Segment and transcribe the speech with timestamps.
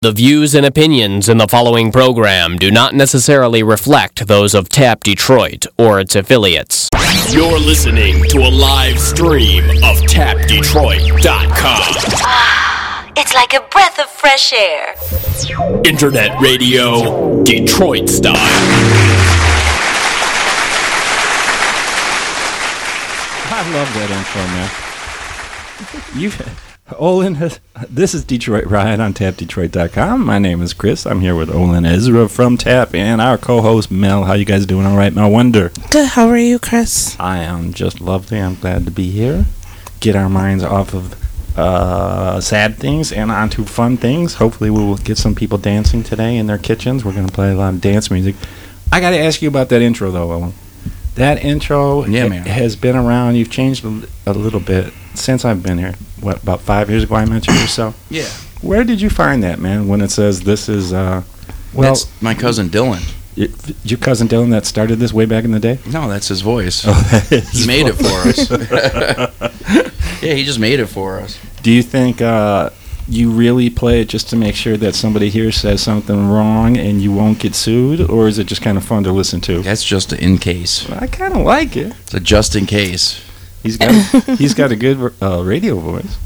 [0.00, 5.02] The views and opinions in the following program do not necessarily reflect those of TAP
[5.02, 6.88] Detroit or its affiliates.
[7.32, 11.50] You're listening to a live stream of tapdetroit.com.
[12.22, 14.94] Ah, it's like a breath of fresh air.
[15.84, 18.36] Internet radio, Detroit style.
[23.50, 26.22] I love that intro, man.
[26.22, 26.30] You,
[26.96, 27.60] Olin, has,
[27.90, 30.24] this is Detroit Riot on TapDetroit.com.
[30.24, 31.04] My name is Chris.
[31.06, 34.24] I'm here with Olin Ezra from Tap and our co-host Mel.
[34.24, 34.86] How you guys doing?
[34.86, 35.70] All right, Mel Wonder.
[35.90, 36.08] Good.
[36.08, 37.14] How are you, Chris?
[37.20, 38.40] I am just lovely.
[38.40, 39.44] I'm glad to be here.
[40.00, 44.34] Get our minds off of uh, sad things and onto fun things.
[44.34, 47.04] Hopefully, we will get some people dancing today in their kitchens.
[47.04, 48.34] We're going to play a lot of dance music.
[48.90, 50.54] I got to ask you about that intro, though, Olin.
[51.16, 52.46] That intro Yeah, man.
[52.46, 53.34] has been around.
[53.34, 55.94] You've changed a little bit since I've been here.
[56.20, 57.94] What, about five years ago I mentioned you or so?
[58.10, 58.28] Yeah.
[58.60, 61.22] Where did you find that, man, when it says this is, uh,
[61.72, 63.02] well, that's my cousin Dylan.
[63.36, 63.48] y-
[63.84, 65.78] your cousin Dylan that started this way back in the day?
[65.86, 66.84] No, that's his voice.
[66.84, 68.50] Oh, that is he made it for us.
[70.22, 71.38] yeah, he just made it for us.
[71.62, 72.70] Do you think uh,
[73.08, 77.00] you really play it just to make sure that somebody here says something wrong and
[77.00, 79.62] you won't get sued, or is it just kind of fun to listen to?
[79.62, 80.90] That's just a in case.
[80.90, 81.92] I kind of like it.
[82.02, 83.22] It's a just in case.
[83.68, 83.92] He's got
[84.38, 86.16] he's got a good uh, radio voice.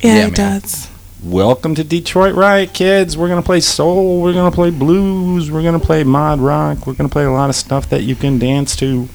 [0.00, 0.60] Yeah, Yeah, it man.
[0.60, 0.88] does.
[1.22, 3.16] Welcome to Detroit Riot, kids.
[3.16, 4.20] We're gonna play soul.
[4.20, 5.52] We're gonna play blues.
[5.52, 6.88] We're gonna play mod rock.
[6.88, 9.08] We're gonna play a lot of stuff that you can dance to.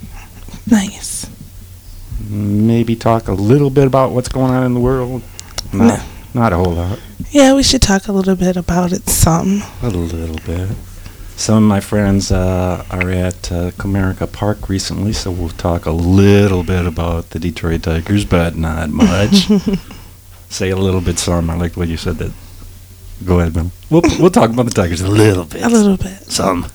[0.66, 1.30] Nice.
[2.30, 5.22] Maybe talk a little bit about what's going on in the world.
[5.74, 6.02] Not,
[6.34, 7.00] not a whole lot.
[7.32, 9.10] Yeah, we should talk a little bit about it.
[9.10, 9.64] Some.
[9.84, 10.70] A little bit.
[11.38, 15.92] Some of my friends uh, are at uh, Comerica Park recently, so we'll talk a
[15.92, 19.50] little bit about the Detroit Tigers, but not much.
[20.50, 21.50] Say a little bit, some.
[21.50, 22.18] I like what you said.
[22.18, 22.32] That.
[23.26, 23.70] Go ahead, Bill.
[23.90, 25.62] We'll we'll talk about the Tigers a little bit.
[25.62, 26.32] A little bit.
[26.32, 26.68] Some.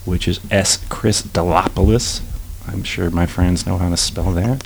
[0.04, 0.76] which is S.
[0.88, 2.22] Chris Delopoulos.
[2.68, 4.64] I'm sure my friends know how to spell that.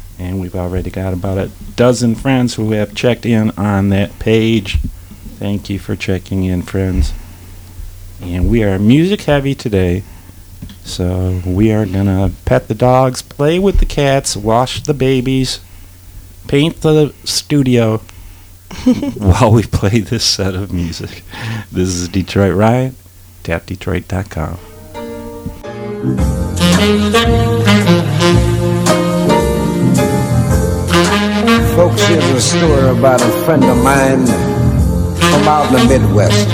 [0.18, 4.78] and we've already got about a dozen friends who have checked in on that page.
[5.38, 7.12] Thank you for checking in, friends.
[8.20, 10.02] And we are music heavy today.
[10.84, 15.60] So we are gonna pet the dogs, play with the cats, wash the babies,
[16.48, 17.98] paint the studio
[19.16, 21.22] while we play this set of music.
[21.70, 22.94] This is Detroit Riot,
[23.44, 24.58] tapdetroit.com.
[31.76, 36.48] Folks, here's a story about a friend of mine from out in the Midwest.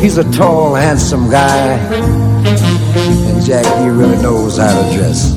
[0.00, 2.39] He's a tall, handsome guy, and
[3.50, 5.34] Jack, he really knows how to dress.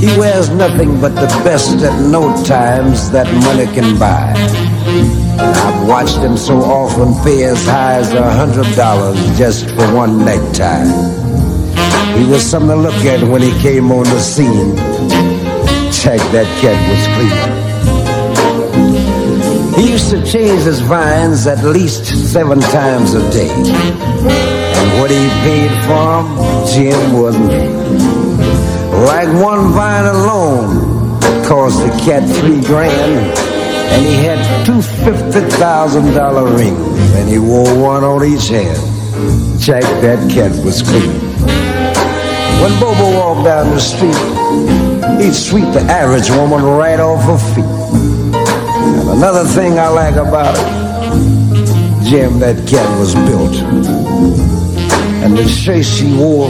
[0.00, 4.32] He wears nothing but the best at no times that money can buy.
[5.36, 10.24] I've watched him so often pay as high as a hundred dollars just for one
[10.24, 10.86] necktie.
[12.16, 14.76] He was something to look at when he came on the scene
[15.90, 17.04] check that cat was
[19.74, 19.84] clean.
[19.84, 24.65] He used to change his vines at least seven times a day.
[24.78, 26.26] And what he paid for 'em,
[26.72, 27.52] Jim wasn't
[29.10, 33.38] Like one vine alone cost the cat three grand.
[33.92, 37.14] And he had two two fifty thousand dollar rings.
[37.16, 38.78] And he wore one on each hand.
[39.60, 41.10] Check that cat was clean.
[42.60, 44.20] When Bobo walked down the street,
[45.20, 47.64] he'd sweep the average woman right off her feet.
[48.98, 50.68] And another thing I like about it,
[52.08, 54.65] Jim, that cat was built.
[55.26, 56.48] And the shirt she wore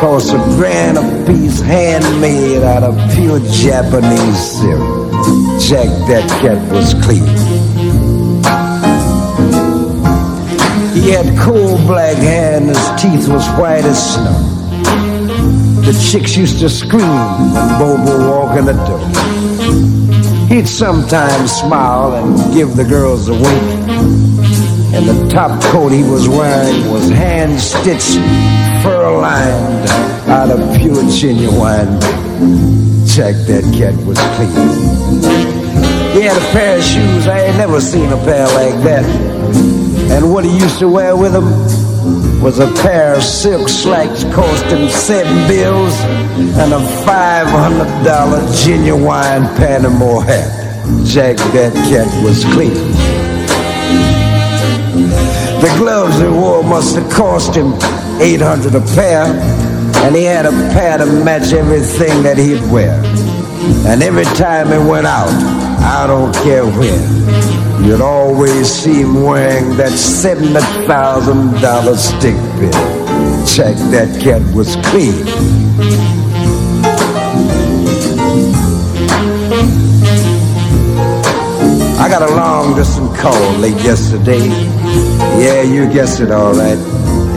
[0.00, 5.12] cost a grand a piece, handmade out of pure Japanese silk.
[5.60, 7.28] Check that cat was clean.
[10.94, 14.40] He had coal black hair and his teeth was white as snow.
[15.82, 20.48] The chicks used to scream when Bobo walked in the door.
[20.48, 24.37] He'd sometimes smile and give the girls a wink.
[24.98, 28.18] And the top coat he was wearing was hand stitched,
[28.82, 29.88] fur lined,
[30.28, 32.00] out of pure genuine.
[33.06, 34.50] Check that cat was clean.
[36.14, 39.04] He had a pair of shoes, I ain't never seen a pair like that.
[40.10, 41.46] And what he used to wear with them,
[42.42, 45.94] was a pair of silk slacks costing seven bills
[46.58, 50.50] and a $500 genuine Panama hat.
[51.04, 53.07] Jack, that cat was clean.
[55.60, 57.74] The gloves he wore must have cost him
[58.20, 59.24] 800 a pair,
[60.04, 63.02] and he had a pair to match everything that he'd wear.
[63.84, 65.28] And every time he went out,
[65.82, 67.02] I don't care when,
[67.84, 72.70] you'd always see him wearing that $70,000 stick bill.
[73.44, 75.26] Check that cat was clean.
[81.98, 84.77] I got a long distance call late yesterday.
[85.38, 86.78] Yeah, you guessed it all right.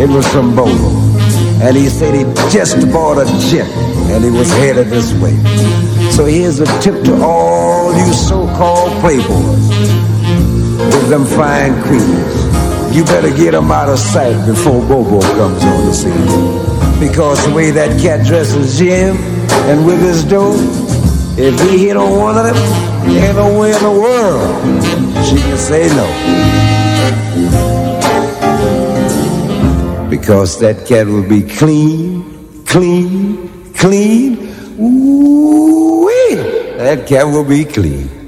[0.01, 0.89] It was from Bobo.
[1.62, 3.69] And he said he just bought a jet
[4.09, 5.38] and he was headed this way.
[6.09, 9.69] So here's a tip to all you so-called playboys
[10.80, 12.95] with them fine queens.
[12.95, 17.00] You better get them out of sight before Bobo comes on the scene.
[17.00, 19.15] Because the way that cat dresses Jim
[19.69, 20.56] and with his dough,
[21.38, 22.57] if he hit on one of them,
[23.06, 26.50] ain't no way in the world she can say no.
[30.21, 34.38] Because that cat will be clean, clean, clean.
[34.79, 36.07] Ooh,
[36.77, 38.20] that cat will be clean.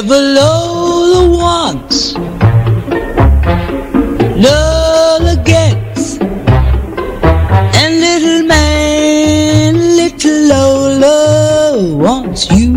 [0.00, 2.14] Never below the wants,
[4.44, 6.18] no the gets,
[7.76, 12.72] and little man, little Lola wants you.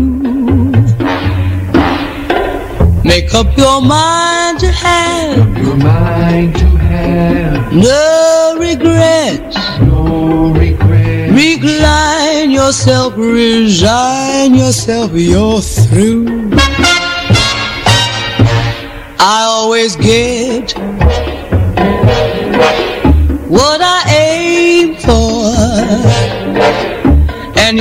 [3.04, 11.32] Make up your mind to have, your mind to have no regrets, no regrets.
[11.32, 16.43] Recline yourself, resign yourself, you're through.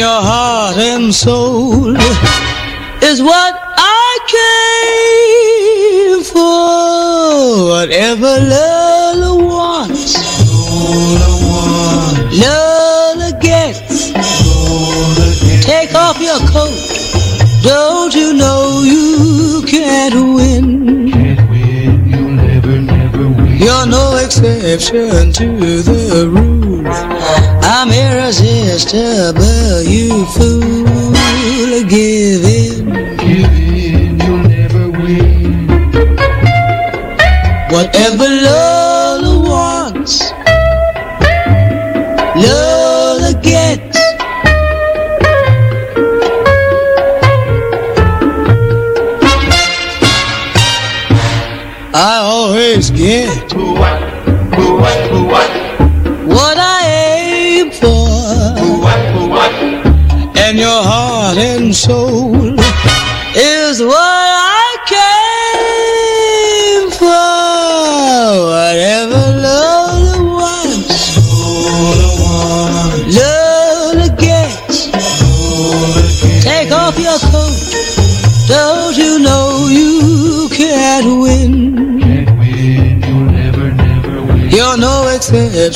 [0.04, 1.96] your heart and soul
[3.10, 7.70] is what I came for.
[7.72, 10.14] Whatever love wants,
[12.46, 14.12] love gets.
[15.64, 16.76] Take off your coat.
[17.64, 20.66] Don't you know you can't win?
[21.50, 21.94] win?
[23.58, 25.48] You're no exception to
[25.90, 26.98] the rules.
[27.76, 28.13] I'm here
[28.86, 32.90] trouble, you fool, give in.
[33.18, 35.68] Give in, you'll never win.
[37.70, 38.33] Whatever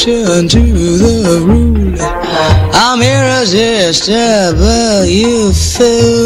[0.08, 0.62] exception to
[0.98, 1.96] the rule.
[2.74, 6.17] I'm irresistible, you fool.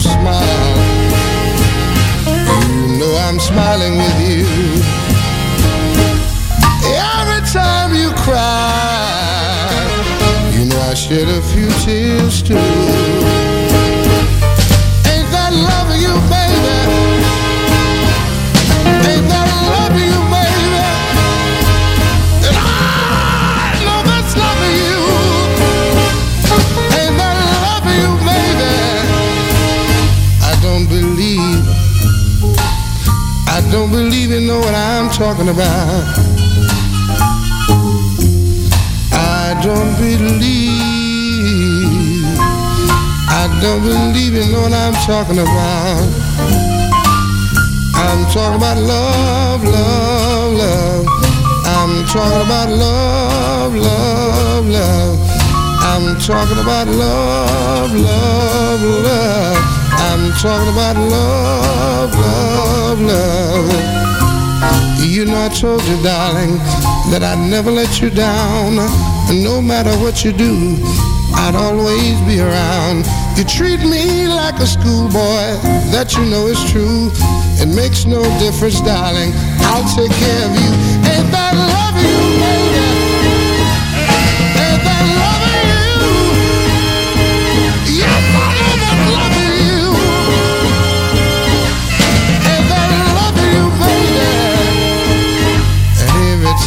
[0.00, 0.76] Smile,
[2.70, 4.27] you know I'm smiling with you.
[34.38, 36.04] You know what I'm talking about.
[39.12, 40.78] I don't believe,
[43.28, 46.06] I don't believe you know what I'm talking about.
[47.96, 51.06] I'm talking about love, love, love.
[51.66, 55.18] I'm talking about love, love, love.
[55.82, 59.56] I'm talking about love, love, love.
[59.98, 63.98] I'm talking about love, love, love.
[65.08, 66.58] You know I told you, darling,
[67.10, 68.76] that I'd never let you down.
[69.30, 70.76] And No matter what you do,
[71.32, 73.06] I'd always be around.
[73.34, 75.56] You treat me like a schoolboy,
[75.96, 77.08] that you know is true.
[77.56, 79.32] It makes no difference, darling.
[79.72, 80.70] I'll take care of you.
[81.08, 82.87] Ain't that loving you, baby?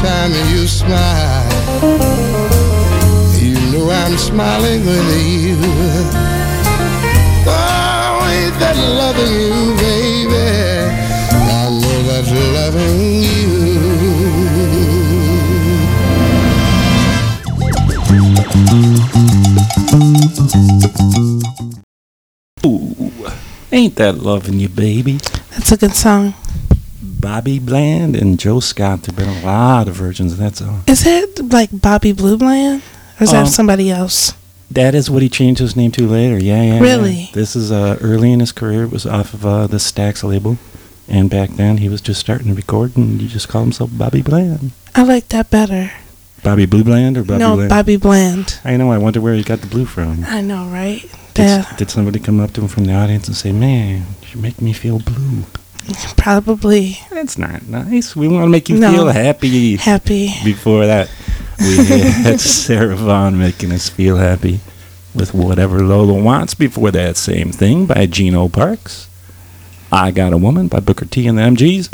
[0.01, 1.47] Time you smile,
[3.39, 5.57] you know I'm smiling with you.
[7.45, 10.47] Oh, ain't that loving you, baby?
[11.31, 13.51] I know that's loving you.
[22.65, 23.31] Ooh,
[23.71, 25.19] ain't that loving you, baby?
[25.51, 26.33] That's a good song.
[27.21, 29.03] Bobby Bland and Joe Scott.
[29.03, 30.83] There've been a lot of versions of that song.
[30.87, 32.81] Is it like Bobby Blue Bland?
[33.19, 34.33] Or is Um, that somebody else?
[34.71, 36.39] That is what he changed his name to later.
[36.39, 36.73] Yeah, yeah.
[36.75, 36.79] yeah.
[36.81, 37.29] Really?
[37.33, 38.83] This is uh, early in his career.
[38.83, 40.57] It was off of uh, the Stax label,
[41.07, 44.21] and back then he was just starting to record, and he just called himself Bobby
[44.21, 44.71] Bland.
[44.95, 45.91] I like that better.
[46.43, 47.69] Bobby Blue Bland or Bobby no, Bland?
[47.69, 48.59] Bobby Bland.
[48.63, 48.91] I know.
[48.91, 50.23] I wonder where he got the blue from.
[50.25, 51.01] I know, right?
[51.35, 54.41] Did, Yeah, did somebody come up to him from the audience and say, "Man, you
[54.41, 55.43] make me feel blue"?
[56.17, 58.15] Probably That's not nice.
[58.15, 58.91] We want to make you No.
[58.91, 59.75] feel happy.
[59.77, 60.33] happy.
[60.43, 61.09] Before that,
[61.59, 64.59] we had Sarah Vaughan making us feel happy
[65.15, 66.53] with Whatever Lola Wants.
[66.53, 69.07] Before that, same thing by Gino Parks.
[69.91, 71.89] I Got a Woman by Booker T and the MGs.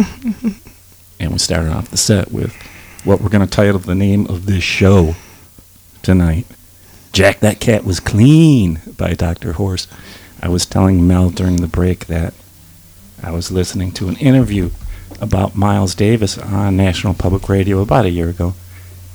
[1.19, 2.53] and we started off the set with
[3.03, 5.15] what we're going to title the name of this show
[6.03, 6.45] tonight
[7.13, 9.53] Jack That Cat Was Clean by Dr.
[9.53, 9.87] Horse.
[10.41, 12.33] I was telling Mel during the break that
[13.21, 14.69] I was listening to an interview
[15.19, 18.53] about Miles Davis on National Public Radio about a year ago.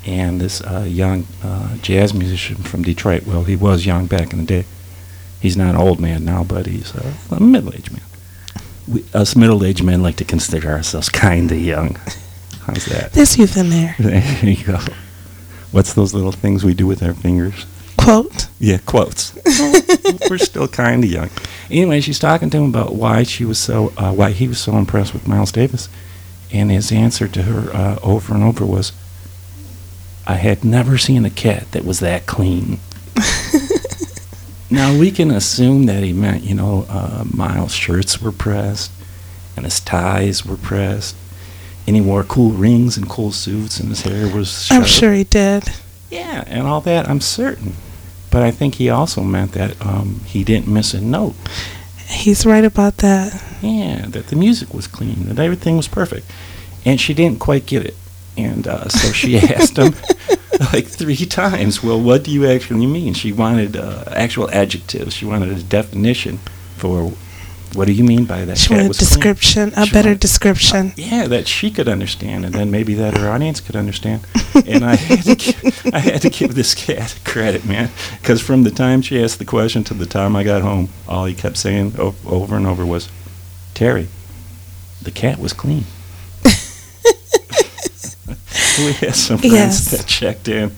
[0.04, 4.40] And this uh, young uh, jazz musician from Detroit, well, he was young back in
[4.40, 4.64] the day.
[5.40, 8.02] He's not an old man now, but he's uh, a middle aged man.
[8.88, 11.96] We, us middle aged men like to consider ourselves kind of young.
[12.66, 13.12] How's that?
[13.12, 13.94] There's youth in there.
[13.98, 14.78] There you go.
[15.70, 17.64] What's those little things we do with our fingers?
[18.02, 18.48] Quote.
[18.58, 19.32] Yeah, quotes.
[20.30, 21.30] We're still kind of young.
[21.70, 24.76] Anyway, she's talking to him about why she was so, uh, why he was so
[24.76, 25.88] impressed with Miles Davis,
[26.52, 28.92] and his answer to her uh, over and over was,
[30.26, 32.80] "I had never seen a cat that was that clean."
[34.70, 38.90] now we can assume that he meant, you know, uh, Miles' shirts were pressed,
[39.56, 41.14] and his ties were pressed,
[41.86, 44.68] and he wore cool rings and cool suits, and his hair was.
[44.72, 45.64] I'm sure he did.
[46.10, 47.74] Yeah, and all that, I'm certain.
[48.32, 51.34] But I think he also meant that um, he didn't miss a note.
[52.08, 53.44] He's right about that.
[53.60, 56.26] Yeah, that the music was clean, that everything was perfect.
[56.84, 57.94] And she didn't quite get it.
[58.36, 59.94] And uh, so she asked him
[60.72, 63.12] like three times, well, what do you actually mean?
[63.12, 65.14] She wanted uh, actual adjectives.
[65.14, 66.38] She wanted a definition
[66.76, 67.12] for
[67.74, 68.58] what do you mean by that?
[68.58, 69.08] She wanted a was clean?
[69.08, 70.86] description, a She better wanted- description.
[70.88, 74.22] Uh, yeah, that she could understand, and then maybe that her audience could understand.
[74.66, 78.62] and I had to, give, I had to give this cat credit, man, because from
[78.64, 81.56] the time she asked the question to the time I got home, all he kept
[81.56, 83.08] saying o- over and over was,
[83.74, 84.08] "Terry,
[85.00, 85.84] the cat was clean."
[88.78, 89.90] we had some friends Yes.
[89.90, 90.72] that checked in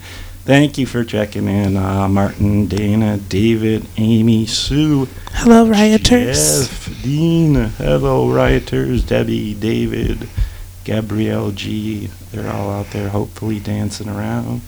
[0.44, 6.68] Thank you for checking in, uh, Martin, Dana, David, Amy, Sue, Hello, rioters.
[6.68, 7.54] Jeff, Dean.
[7.54, 9.04] Hello, rioters.
[9.04, 10.28] Debbie, David,
[10.84, 12.10] Gabrielle G.
[12.30, 14.60] They're all out there, hopefully dancing around.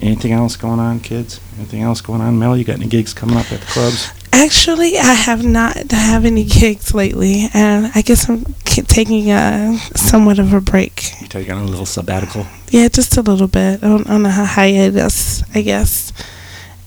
[0.00, 1.40] Anything else going on, kids?
[1.56, 2.56] Anything else going on, Mel?
[2.56, 4.10] You got any gigs coming up at the clubs?
[4.32, 10.38] Actually, I have not have any gigs lately, and I guess I'm taking a somewhat
[10.38, 11.20] of a break.
[11.20, 12.46] You taking a little sabbatical?
[12.70, 16.12] Yeah, just a little bit on, on a hiatus, I guess.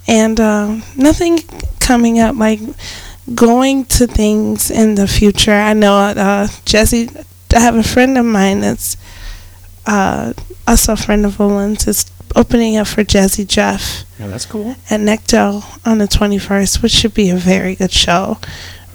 [0.08, 1.40] And um, nothing
[1.80, 2.60] coming up like
[3.36, 5.54] going to things in the future.
[5.54, 7.10] I know uh, Jesse.
[7.56, 8.98] I have a friend of mine that's
[9.86, 10.34] uh,
[10.68, 11.88] also a friend of Olin's.
[11.88, 14.72] is opening up for Jazzy Jeff Yeah, that's cool.
[14.90, 18.38] at Necto on the 21st, which should be a very good show.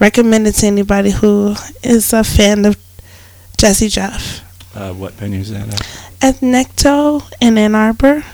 [0.00, 2.76] Recommend it to anybody who is a fan of
[3.56, 4.40] Jazzy Jeff.
[4.76, 5.80] Uh, what venue is that at?
[6.22, 8.24] At Necto in Ann Arbor.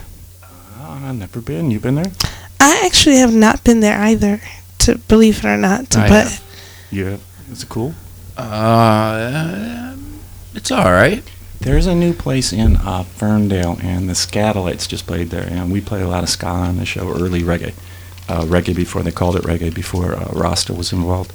[0.42, 1.70] Oh, I've never been.
[1.70, 2.12] You've been there?
[2.60, 4.40] I actually have not been there either,
[4.80, 5.96] to believe it or not.
[5.96, 6.42] I but have.
[6.90, 7.16] Yeah.
[7.50, 7.94] Is it cool?
[8.36, 9.94] Uh,
[10.54, 11.22] it's all right.
[11.64, 15.80] There's a new place in uh, Ferndale, and the Skatalites just played there, and we
[15.80, 17.72] play a lot of ska on the show, early reggae,
[18.28, 21.32] uh, reggae before they called it reggae, before uh, Rasta was involved,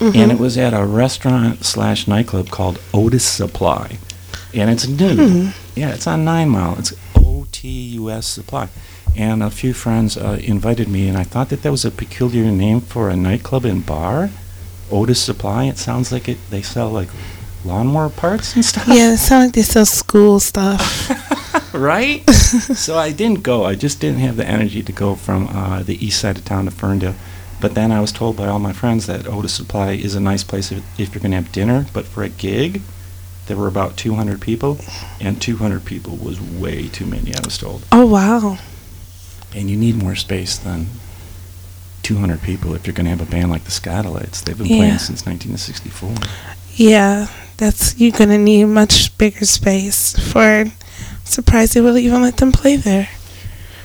[0.00, 3.98] and it was at a restaurant slash nightclub called Otus Supply,
[4.52, 5.52] and it's new.
[5.76, 6.76] Yeah, it's on Nine Mile.
[6.80, 8.68] It's O T U S Supply,
[9.16, 12.50] and a few friends uh, invited me, and I thought that that was a peculiar
[12.50, 14.30] name for a nightclub and bar.
[14.90, 15.64] Otus Supply.
[15.66, 16.38] It sounds like it.
[16.50, 17.08] They sell like
[17.64, 18.86] lawnmower parts and stuff.
[18.88, 21.10] yeah, it sounds like they sell school stuff.
[21.74, 22.28] right?
[22.30, 23.64] so I didn't go.
[23.64, 26.64] I just didn't have the energy to go from uh, the east side of town
[26.66, 27.14] to Ferndale.
[27.60, 30.42] But then I was told by all my friends that Otus Supply is a nice
[30.42, 31.86] place if, if you're going to have dinner.
[31.92, 32.82] But for a gig,
[33.46, 34.78] there were about 200 people,
[35.20, 37.84] and 200 people was way too many, I was told.
[37.92, 38.58] oh, wow.
[39.54, 40.86] And you need more space than
[42.02, 44.42] 200 people if you're going to have a band like the Skatalites.
[44.42, 44.76] They've been Yeah.
[44.78, 46.14] playing since 1964.
[46.74, 47.28] Yeah,
[47.62, 50.64] that's you're gonna need much bigger space for.
[51.24, 53.08] Surprised they will even let them play there.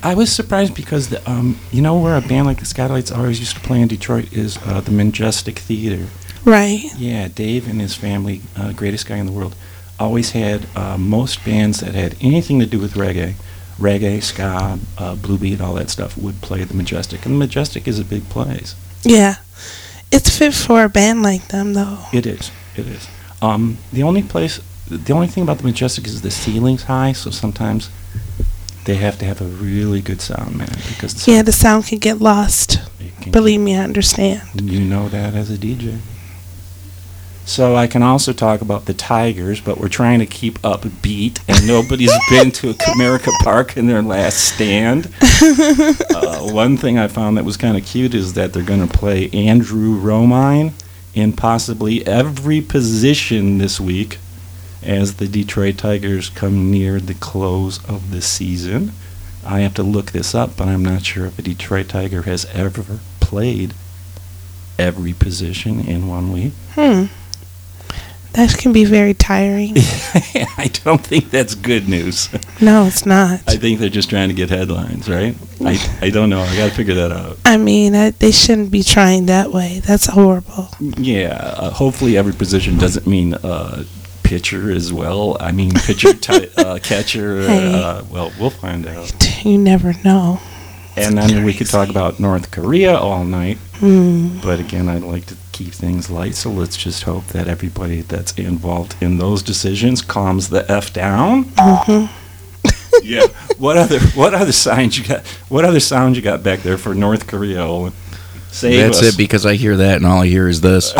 [0.01, 3.39] I was surprised because the, um, you know where a band like the Skatalites always
[3.39, 6.07] used to play in Detroit is uh, the Majestic Theater.
[6.43, 6.89] Right.
[6.97, 9.55] Yeah, Dave and his family, uh, greatest guy in the world,
[9.99, 13.35] always had uh, most bands that had anything to do with reggae,
[13.77, 17.87] reggae, ska, uh, blue beat, all that stuff would play the Majestic, and the Majestic
[17.87, 18.75] is a big place.
[19.03, 19.35] Yeah.
[20.11, 21.99] It's fit for a band like them, though.
[22.13, 22.51] It is.
[22.75, 23.07] It is.
[23.41, 27.29] Um, the only place, the only thing about the Majestic is the ceiling's high, so
[27.29, 27.89] sometimes
[28.85, 31.99] they have to have a really good sound man because the Yeah, the sound can
[31.99, 32.79] get lost.
[33.21, 34.41] can Believe me, I understand.
[34.59, 35.99] You know that as a DJ.
[37.45, 41.39] So I can also talk about the Tigers, but we're trying to keep up beat,
[41.47, 45.13] and nobody's been to a Comerica Park in their last stand.
[46.17, 48.91] Uh, one thing I found that was kind of cute is that they're going to
[48.91, 50.73] play Andrew Romine
[51.17, 54.19] in possibly every position this week
[54.83, 58.91] as the Detroit Tigers come near the close of the season.
[59.43, 62.45] I have to look this up, but I'm not sure if a Detroit Tiger has
[62.53, 63.73] ever played
[64.77, 66.53] every position in one week.
[66.75, 67.05] Hmm.
[68.33, 69.73] That can be very tiring.
[69.77, 72.29] I don't think that's good news.
[72.61, 73.41] no, it's not.
[73.47, 75.35] I think they're just trying to get headlines, right?
[75.61, 76.41] I, I don't know.
[76.41, 77.37] I got to figure that out.
[77.45, 79.79] I mean, I, they shouldn't be trying that way.
[79.79, 80.69] That's horrible.
[80.79, 81.35] Yeah.
[81.57, 83.83] Uh, hopefully, every position doesn't mean uh,
[84.23, 85.37] pitcher as well.
[85.39, 87.41] I mean, pitcher, ti- uh, catcher.
[87.41, 87.73] Hey.
[87.73, 89.11] Uh, well, we'll find out.
[89.45, 90.39] You never know.
[90.95, 93.57] And then we could talk about North Korea all night.
[93.75, 94.39] Hmm.
[94.41, 98.31] But again, I'd like to keep things light, so let's just hope that everybody that's
[98.33, 101.45] involved in those decisions calms the f down.
[101.45, 102.09] Mhm.
[103.03, 103.25] yeah.
[103.57, 105.25] What other What other signs you got?
[105.49, 107.61] What other sounds you got back there for North Korea?
[107.61, 107.93] Owen?
[108.51, 109.13] Save That's us.
[109.13, 110.93] it because I hear that and all I hear is this.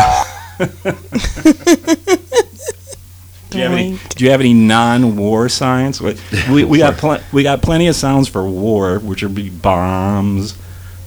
[3.50, 3.98] Do you have any?
[4.16, 6.02] Do you have any non-war signs?
[6.02, 6.16] We
[6.52, 10.58] we, we got pl- we got plenty of sounds for war, which would be bombs,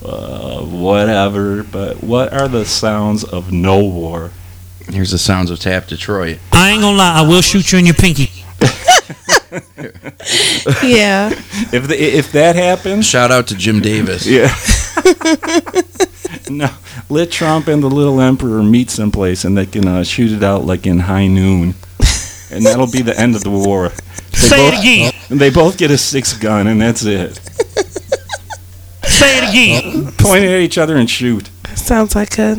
[0.04, 1.62] uh, whatever.
[1.62, 4.30] But what are the sounds of no war?
[4.88, 6.38] Here's the sounds of Tap Detroit.
[6.52, 8.30] I ain't gonna lie, I will shoot you in your pinky.
[10.84, 11.30] yeah.
[11.72, 14.26] If the, if that happens, Shout out to Jim Davis.
[14.26, 14.52] yeah.
[16.50, 16.68] no,
[17.08, 20.64] let Trump and the little emperor meet someplace, and they can uh, shoot it out
[20.64, 21.74] like in high noon,
[22.50, 23.90] and that'll be the end of the war.
[24.32, 25.12] They Say both, it again.
[25.38, 27.38] They both get a six gun, and that's it.
[29.20, 30.12] Say it again.
[30.12, 31.50] Point at each other and shoot.
[31.74, 32.56] Sounds like a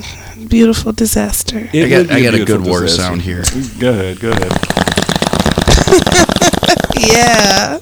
[0.48, 1.68] beautiful disaster.
[1.74, 3.44] It I got, I got a good war sound here.
[3.80, 4.52] Go ahead, go ahead.
[7.00, 7.80] yeah.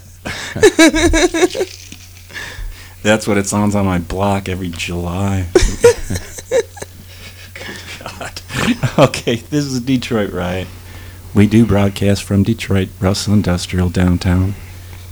[3.03, 5.49] That's what it sounds on my block every July.
[7.99, 8.41] God.
[8.97, 10.69] Okay, this is Detroit Riot.
[11.35, 14.55] We do broadcast from Detroit, Russell Industrial Downtown.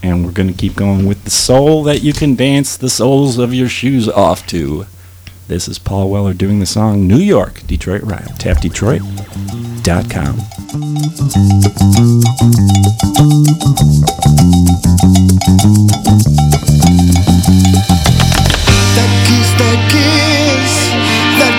[0.08, 3.38] And we're going to keep going with the soul that you can dance the soles
[3.38, 4.88] of your shoes off to.
[5.50, 8.30] This is Paul Weller doing the song New York, Detroit Riot.
[8.40, 10.38] TapDetroit.com.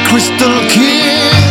[0.08, 1.47] crystal kiss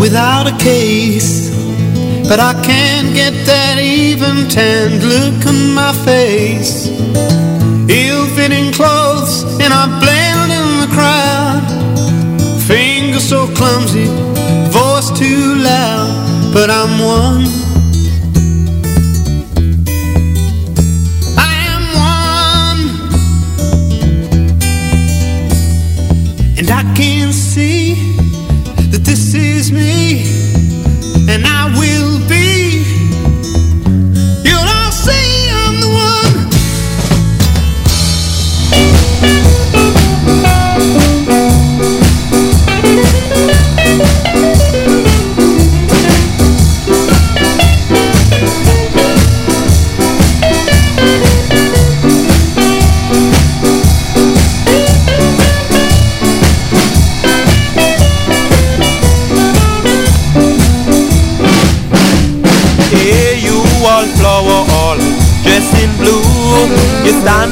[0.00, 1.50] without a case.
[2.28, 6.88] But I can't get that even tanned look on my face.
[7.88, 11.64] Ill-fitting clothes and I blend in the crowd.
[12.66, 14.06] Fingers so clumsy,
[14.70, 17.37] voice too loud, but I'm one.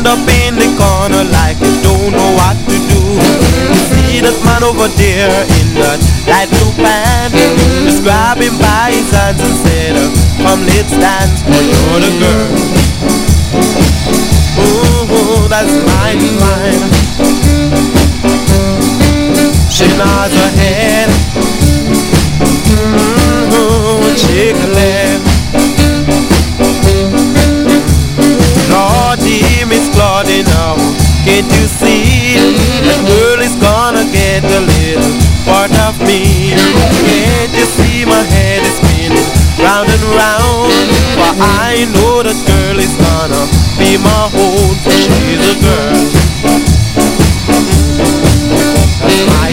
[0.06, 3.00] Stand up in the corner like you don't know what to do.
[3.74, 5.98] You see that man over there in that
[6.30, 7.34] light blue pants.
[7.82, 9.96] Just grab him by his hands and said,
[10.42, 12.48] Come, let's dance, for you're the girl.
[14.58, 16.82] Oh, that's mighty fine.
[19.70, 20.95] She nods her head.
[31.26, 32.38] Can't you see?
[32.86, 35.10] That girl is gonna get a little
[35.42, 36.54] part of me.
[36.54, 38.06] Can't you see?
[38.06, 39.26] My head is spinning
[39.58, 40.70] round and round.
[41.18, 41.34] For
[41.66, 43.42] I know that girl is gonna
[43.74, 44.78] be my own.
[44.86, 46.06] She's a girl.
[49.02, 49.45] That's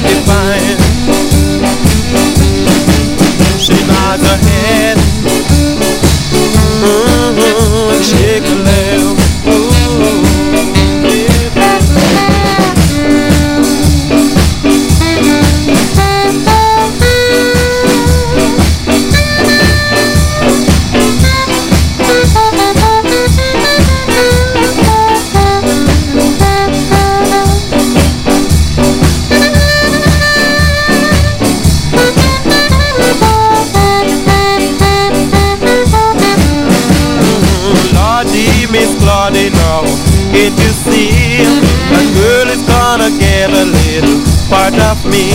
[42.97, 45.31] gonna get a little part of me?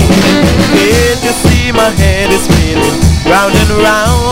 [0.77, 4.28] Can't you see my head is spinning round and round?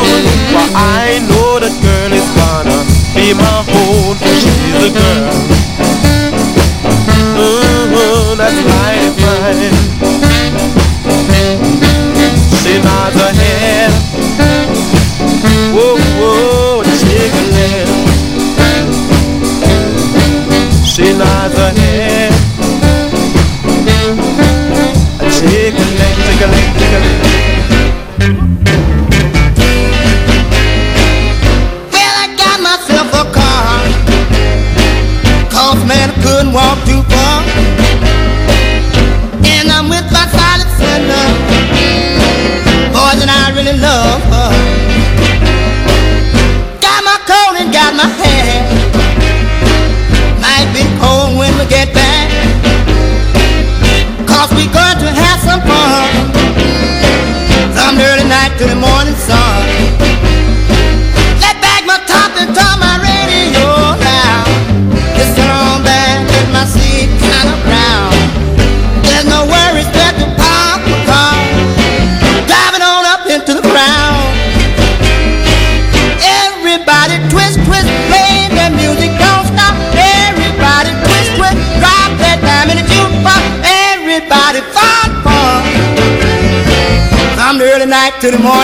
[88.19, 88.56] রাতের মা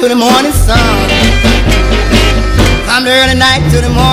[0.00, 0.78] to the morning sun.
[2.86, 4.09] From the early night to the morning.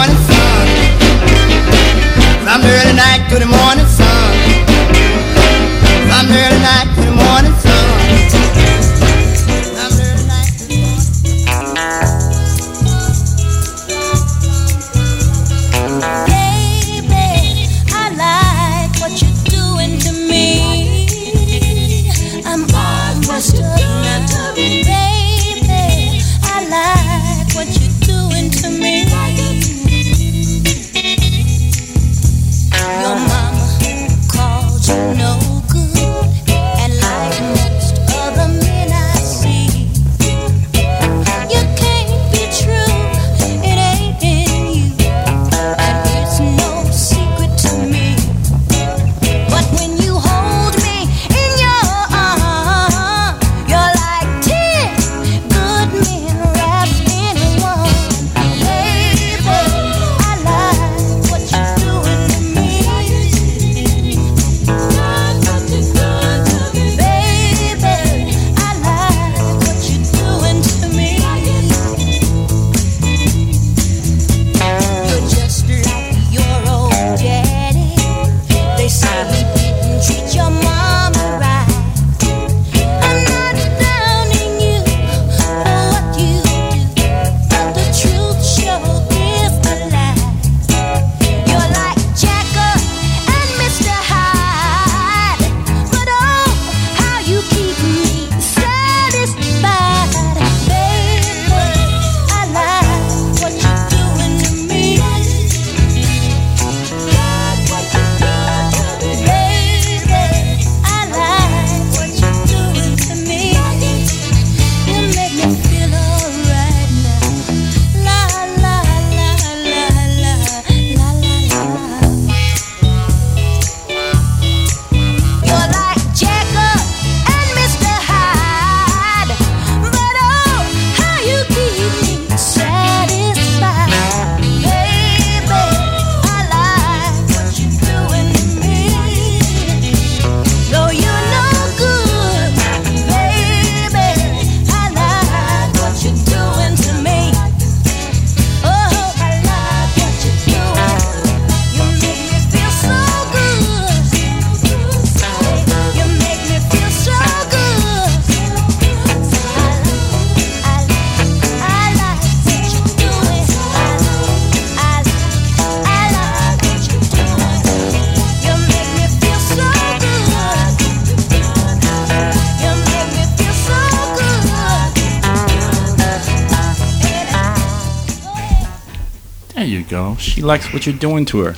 [180.27, 181.55] She likes what you're doing to her.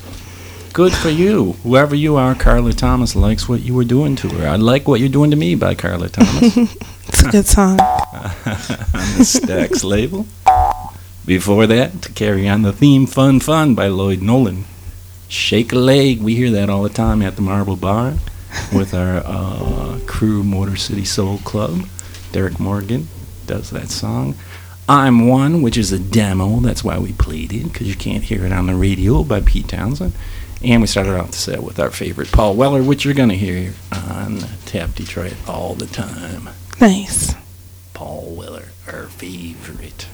[0.74, 1.54] Good for you.
[1.64, 4.48] Whoever you are, Carla Thomas likes what you were doing to her.
[4.48, 6.56] I like what you're doing to me by Carla Thomas.
[7.08, 7.80] it's a good song.
[7.80, 10.28] on the Stax label.
[11.26, 14.66] Before that, to carry on the theme, Fun Fun by Lloyd Nolan.
[15.28, 18.14] Shake a Leg, we hear that all the time at the Marble Bar
[18.74, 21.88] with our uh, crew, Motor City Soul Club.
[22.32, 23.08] Derek Morgan
[23.48, 24.36] does that song.
[24.90, 26.60] I'm One, which is a demo.
[26.62, 29.68] That's why we played it, because you can't hear it on the radio by Pete
[29.68, 30.14] Townshend.
[30.64, 33.36] And we started off the set with our favorite Paul Weller, which you're going to
[33.36, 36.50] hear on Tap Detroit all the time.
[36.82, 37.36] Nice.
[37.94, 40.08] Paul Weller, our favorite.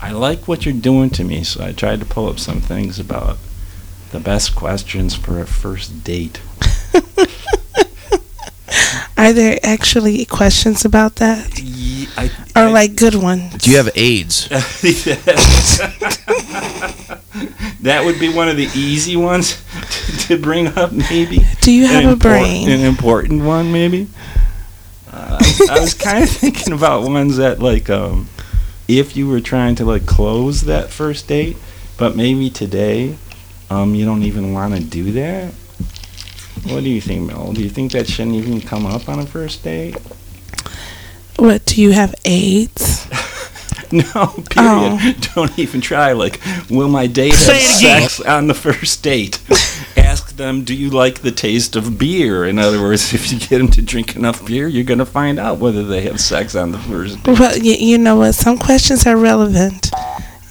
[0.00, 2.98] I like what you're doing to me, so I tried to pull up some things
[2.98, 3.36] about
[4.12, 6.40] the best questions for a first date.
[9.18, 11.60] Are there actually questions about that?
[12.16, 13.54] I, or like good ones?
[13.54, 14.48] Do you have AIDS?
[17.82, 19.62] that would be one of the easy ones
[20.26, 21.40] to bring up, maybe.
[21.60, 22.70] Do you have An a impor- brain?
[22.70, 24.08] An important one, maybe.
[25.12, 28.28] Uh, I, I was kind of thinking about ones that, like, um,
[28.88, 31.56] if you were trying to like close that first date,
[31.96, 33.16] but maybe today,
[33.70, 35.52] um, you don't even want to do that.
[36.64, 37.52] What do you think, Mel?
[37.52, 39.96] Do you think that shouldn't even come up on a first date?
[41.36, 43.06] What do you have AIDS?
[43.92, 44.02] No,
[44.50, 44.50] period.
[44.56, 45.14] Oh.
[45.36, 46.12] Don't even try.
[46.12, 48.08] Like, will my date have Say it again.
[48.08, 49.40] sex on the first date?
[49.96, 52.44] Ask them, do you like the taste of beer?
[52.44, 55.38] In other words, if you get them to drink enough beer, you're going to find
[55.38, 57.38] out whether they have sex on the first date.
[57.38, 58.32] Well, you, you know what?
[58.34, 59.90] Some questions are relevant,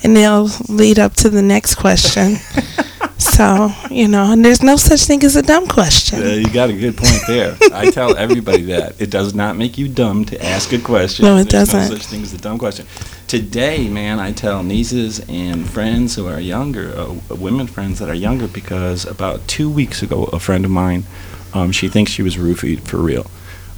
[0.04, 2.38] and they'll lead up to the next question.
[3.18, 6.22] so you know, and there's no such thing as a dumb question.
[6.22, 7.58] Uh, you got a good point there.
[7.74, 11.26] I tell everybody that it does not make you dumb to ask a question.
[11.26, 11.90] No, it There's doesn't.
[11.92, 12.86] No such thing as a dumb question.
[13.28, 18.14] Today, man, I tell nieces and friends who are younger, uh, women friends that are
[18.16, 21.06] younger, because about two weeks ago, a friend of mine,
[21.54, 23.30] um, she thinks she was roofied for real.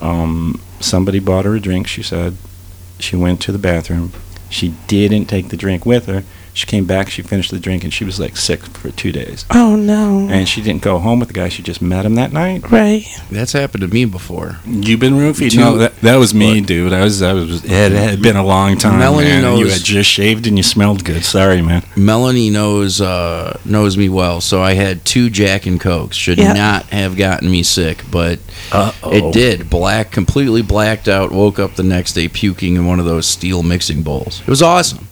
[0.02, 1.88] Um, somebody bought her a drink.
[1.88, 2.36] She said
[3.00, 4.12] she went to the bathroom.
[4.50, 6.24] She didn't take the drink with her.
[6.56, 7.10] She came back.
[7.10, 9.46] She finished the drink, and she was like sick for two days.
[9.54, 10.28] Oh no!
[10.32, 11.50] And she didn't go home with the guy.
[11.50, 12.72] She just met him that night.
[12.72, 13.06] Right.
[13.30, 14.58] That's happened to me before.
[14.66, 15.52] You've been roofied?
[15.52, 16.94] Two- no, that, that was me, dude.
[16.94, 17.64] I was, I was.
[17.66, 19.00] It had, it had been a long time.
[19.00, 19.58] Melanie man.
[19.58, 21.26] You had just shaved and you smelled good.
[21.26, 21.84] Sorry, man.
[21.98, 26.16] Melanie knows uh, knows me well, so I had two Jack and Cokes.
[26.16, 26.54] Should Yeah.
[26.54, 28.40] not have gotten me sick, but
[28.72, 29.12] Uh-oh.
[29.14, 29.70] it did.
[29.70, 31.34] Black, completely blacked out.
[31.34, 34.40] Woke up the next day puking in one of those steel mixing bowls.
[34.40, 35.10] It was awesome.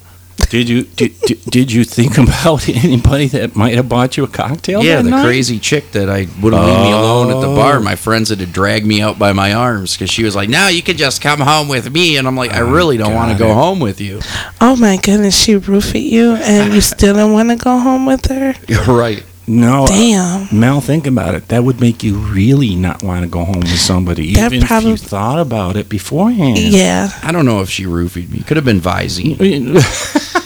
[0.54, 4.28] Did you did, did, did you think about anybody that might have bought you a
[4.28, 4.84] cocktail?
[4.84, 5.26] yeah, that the night?
[5.26, 7.78] crazy chick that I wouldn't leave me alone at the bar.
[7.78, 7.82] Oh.
[7.82, 10.68] My friends had to drag me out by my arms because she was like, "Now
[10.68, 13.38] you can just come home with me," and I'm like, "I really don't want to
[13.38, 14.20] go home with you."
[14.62, 18.28] Oh my goodness, she roofied you, and you still don't want to go home with
[18.28, 18.54] her?
[18.68, 19.24] You're right.
[19.48, 20.48] No, uh, Damn.
[20.58, 21.48] Mel, think about it.
[21.48, 24.84] That would make you really not want to go home with somebody, That even if
[24.84, 26.60] you thought about it beforehand.
[26.60, 27.10] Yeah.
[27.24, 28.42] I don't know if she roofied me.
[28.42, 30.40] Could have been Visine.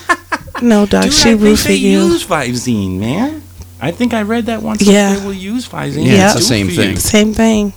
[0.61, 1.03] No, dog.
[1.03, 1.89] Dude, she I think they roofied you.
[2.05, 3.43] use Visine, man.
[3.79, 4.81] I think I read that once.
[4.81, 5.13] Yeah.
[5.13, 6.05] that They will use Visine.
[6.05, 6.77] Yeah, it's the same for you.
[6.81, 6.95] thing.
[6.97, 7.73] Same thing.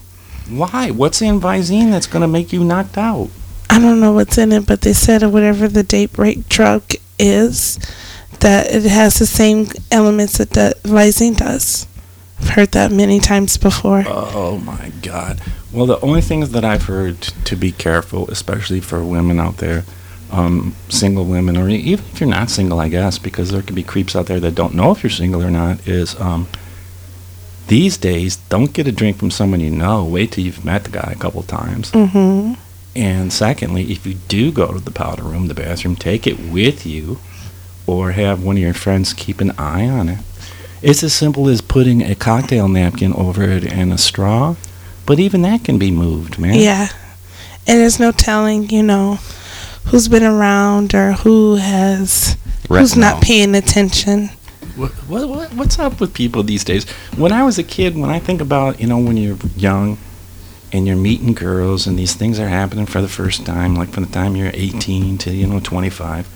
[0.49, 0.91] Why?
[0.91, 3.29] What's in Visine that's going to make you knocked out?
[3.69, 6.83] I don't know what's in it, but they said whatever the date break drug
[7.19, 7.79] is,
[8.41, 11.87] that it has the same elements that the Visine does.
[12.41, 14.03] I've heard that many times before.
[14.07, 15.41] Oh my God.
[15.73, 19.59] Well, the only things that I've heard t- to be careful, especially for women out
[19.59, 19.85] there,
[20.33, 23.83] um, single women, or even if you're not single, I guess, because there could be
[23.83, 26.49] creeps out there that don't know if you're single or not, is um,
[27.69, 30.05] these days, don't get a drink from someone you know.
[30.05, 31.93] Wait till you've met the guy a couple times.
[31.93, 32.55] Mm-hmm.
[32.97, 36.85] And secondly, if you do go to the powder room, the bathroom, take it with
[36.85, 37.19] you
[37.87, 40.19] or have one of your friends keep an eye on it.
[40.83, 44.57] It's as simple as putting a cocktail napkin over it and a straw,
[45.07, 46.55] but even that can be moved, man.
[46.55, 46.89] Yeah.
[47.67, 49.19] And there's no telling, you know,
[49.87, 52.37] who's been around or who has,
[52.69, 54.29] who's not paying attention.
[54.77, 56.89] What, what, what, what's up with people these days?
[57.17, 59.99] When I was a kid, when I think about, you know, when you're young
[60.73, 64.05] and you're meeting girls and these things are happening for the first time, like from
[64.05, 66.29] the time you're 18 to, you know, 25,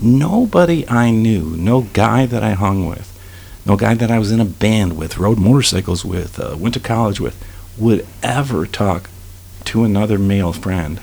[0.00, 3.08] nobody I knew, no guy that I hung with,
[3.64, 6.80] no guy that I was in a band with, rode motorcycles with, uh, went to
[6.80, 7.42] college with,
[7.78, 9.08] would ever talk
[9.64, 11.00] to another male friend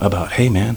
[0.00, 0.76] about, hey man,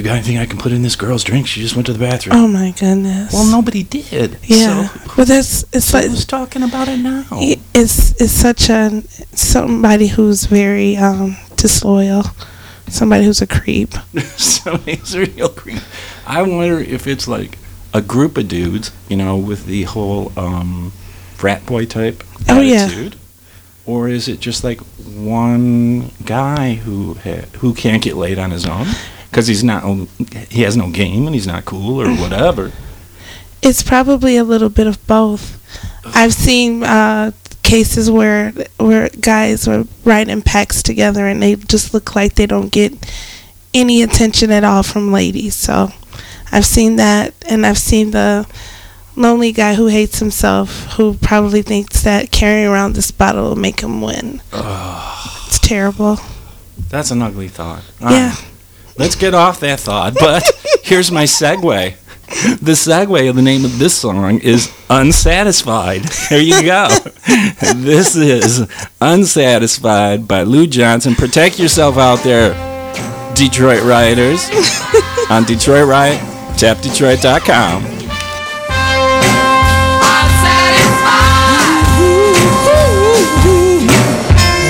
[0.00, 1.46] do you got anything I can put in this girl's drink?
[1.46, 2.34] She just went to the bathroom.
[2.34, 3.34] Oh my goodness.
[3.34, 4.38] Well, nobody did.
[4.44, 4.86] Yeah.
[4.88, 7.26] So well, that's it's like who's talking about it now?
[7.32, 9.02] it's it's such a
[9.36, 12.22] somebody who's very um disloyal,
[12.88, 13.92] somebody who's a creep.
[14.36, 15.82] Somebody's a real creep.
[16.26, 17.58] I wonder if it's like
[17.92, 20.92] a group of dudes, you know, with the whole um,
[21.34, 22.84] frat boy type Oh, yeah.
[22.84, 23.16] attitude,
[23.84, 28.64] or is it just like one guy who ha- who can't get laid on his
[28.64, 28.86] own
[29.30, 29.84] because he's not
[30.50, 32.72] he has no game and he's not cool or whatever.
[33.62, 35.60] It's probably a little bit of both.
[36.16, 42.16] I've seen uh, cases where where guys are riding packs together and they just look
[42.16, 42.94] like they don't get
[43.74, 45.56] any attention at all from ladies.
[45.56, 45.90] So
[46.50, 48.48] I've seen that, and I've seen the
[49.14, 53.80] lonely guy who hates himself, who probably thinks that carrying around this bottle will make
[53.80, 54.40] him win.
[54.52, 56.18] It's terrible.
[56.88, 57.82] That's an ugly thought.
[58.00, 58.32] Yeah.
[58.34, 58.49] Ah,
[59.00, 60.14] let's get off that thought.
[60.20, 60.44] But
[60.82, 61.94] here's my segue.
[62.60, 66.02] The segue of the name of this song is Unsatisfied.
[66.28, 66.88] There you go.
[67.74, 68.68] this is
[69.00, 71.16] Unsatisfied by Lou Johnson.
[71.16, 72.52] Protect yourself out there,
[73.34, 74.48] Detroit rioters,
[75.30, 76.20] on Detroit Riot,
[76.54, 77.82] tapdetroit.com.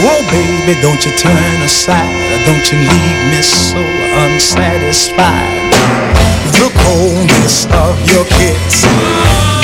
[0.02, 2.46] Oh, baby, don't you turn aside.
[2.46, 5.72] Don't you leave me so unsatisfied.
[6.58, 8.84] The coldness of your kiss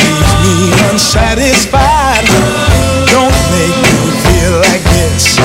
[0.00, 2.26] leaves me unsatisfied.
[3.10, 5.38] Don't make me feel like this.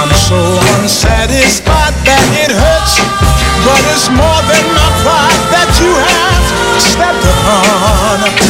[0.00, 0.40] I'm so
[0.80, 2.94] unsatisfied that it hurts.
[3.66, 6.44] But it's more than my pride that you have
[6.80, 8.45] stepped upon.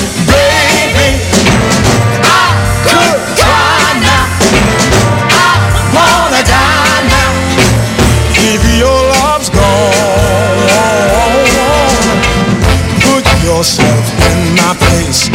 [13.57, 15.29] Yourself in my place.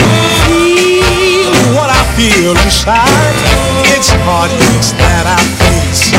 [0.46, 3.36] Feel what I feel inside.
[3.98, 6.14] It's heartaches that I face.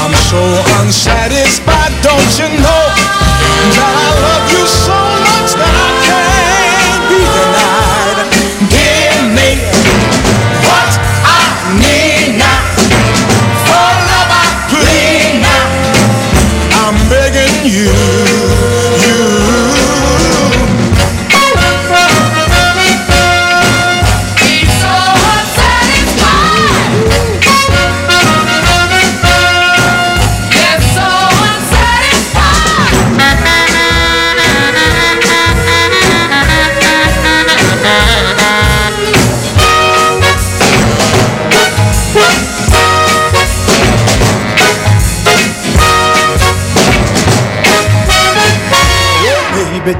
[0.00, 0.40] I'm so
[0.80, 2.84] unsatisfied, don't you know
[3.76, 5.09] that I love you so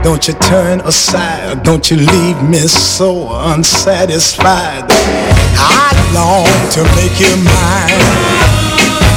[0.03, 1.63] don't you turn aside.
[1.63, 4.85] Don't you leave me so unsatisfied.
[5.57, 8.51] I long to make you mine.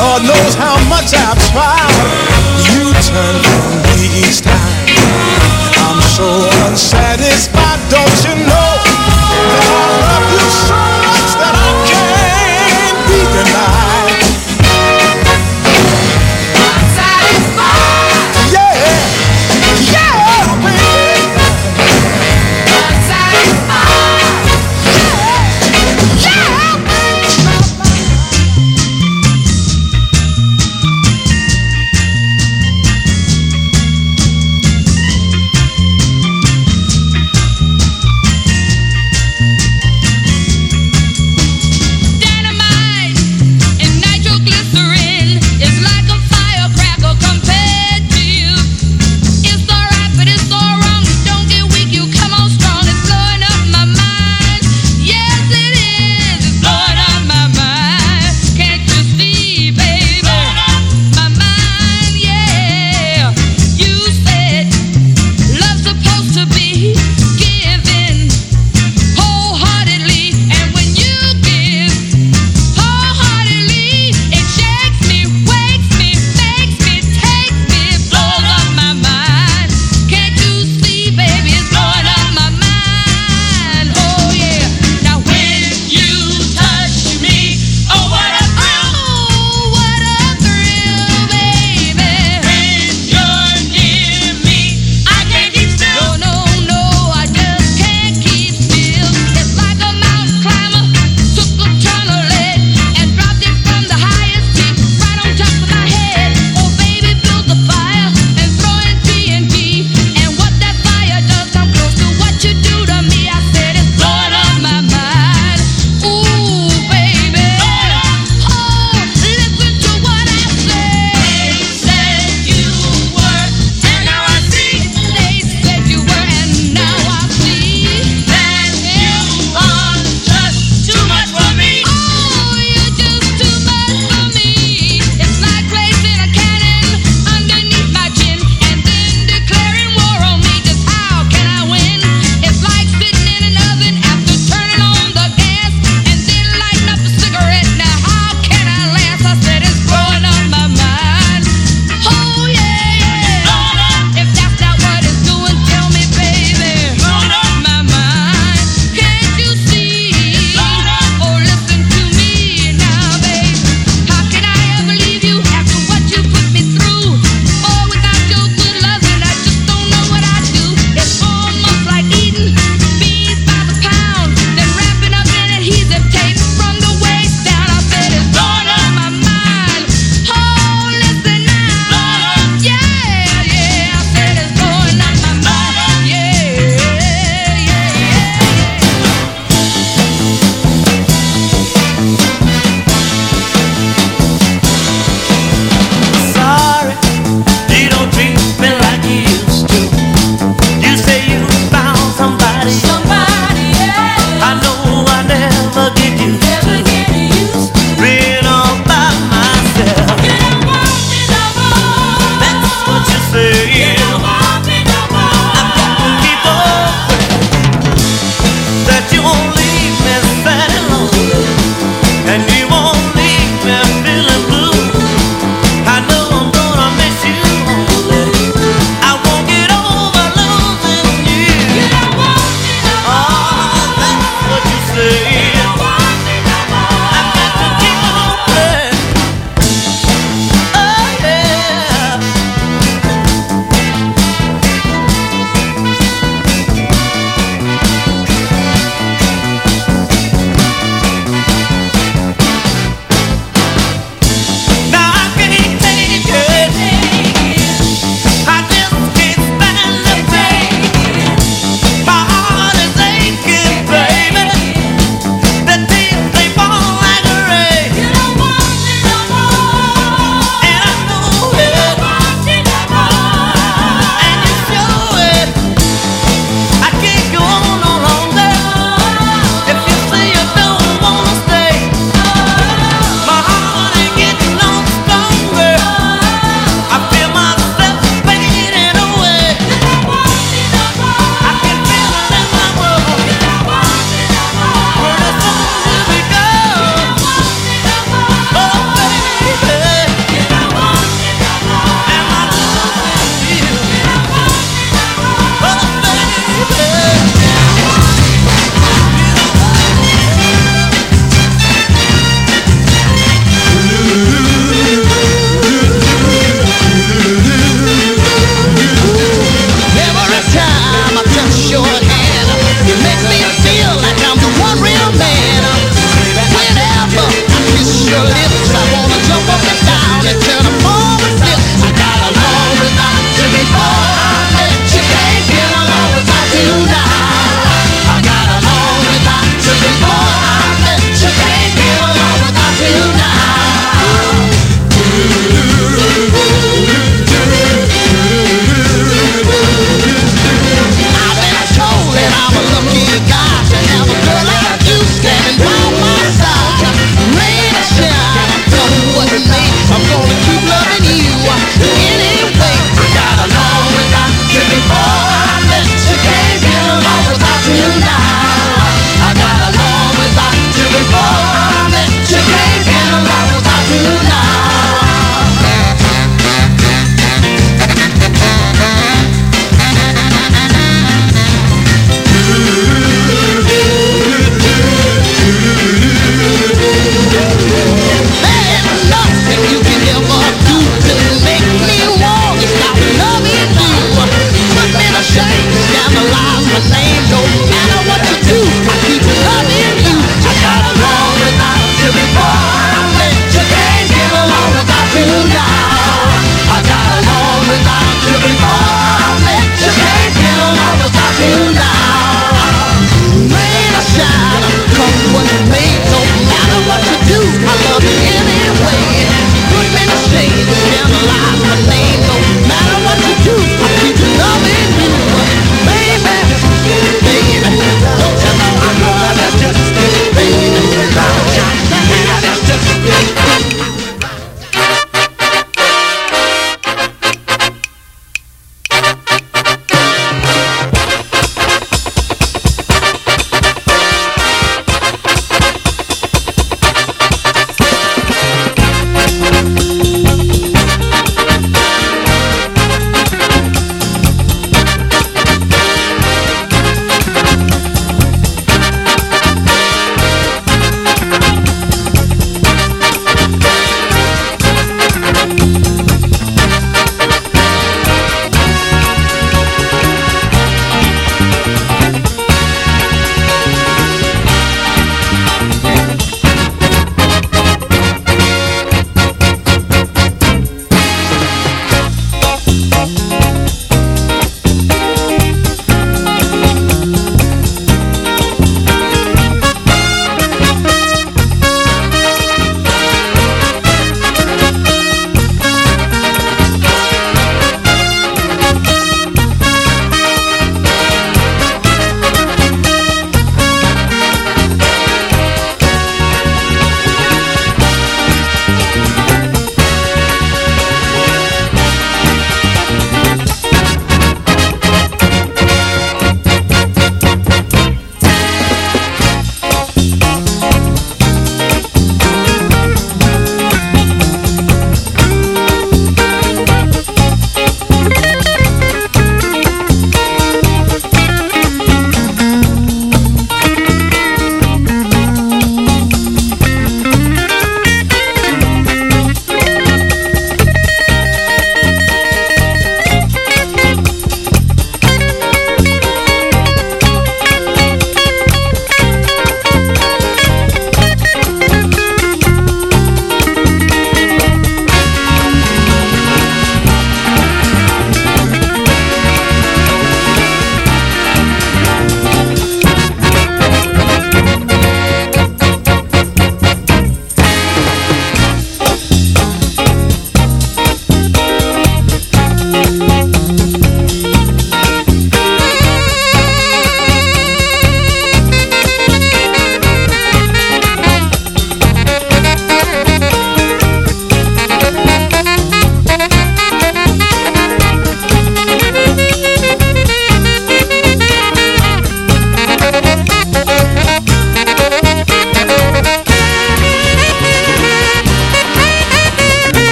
[0.00, 2.40] Lord knows how much I've tried.
[2.72, 4.86] You turn from me each time.
[5.84, 6.28] I'm so
[6.66, 7.80] unsatisfied.
[7.90, 8.59] Don't you know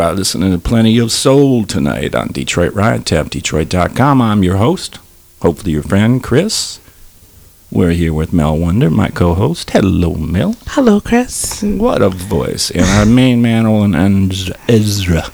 [0.00, 4.22] you are listening to Plenty of Soul tonight on Detroit Riot Tap, Detroit.com.
[4.22, 4.98] I'm your host,
[5.42, 6.80] hopefully your friend, Chris.
[7.70, 9.68] We're here with Mel Wonder, my co host.
[9.72, 10.56] Hello, Mel.
[10.68, 11.62] Hello, Chris.
[11.62, 12.70] What a voice.
[12.70, 15.30] And our main man, Olin Ezra,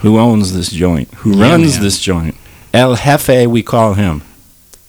[0.00, 1.82] who owns this joint, who Yeah, runs man.
[1.84, 2.34] this joint.
[2.72, 4.22] El Jefe, we call him.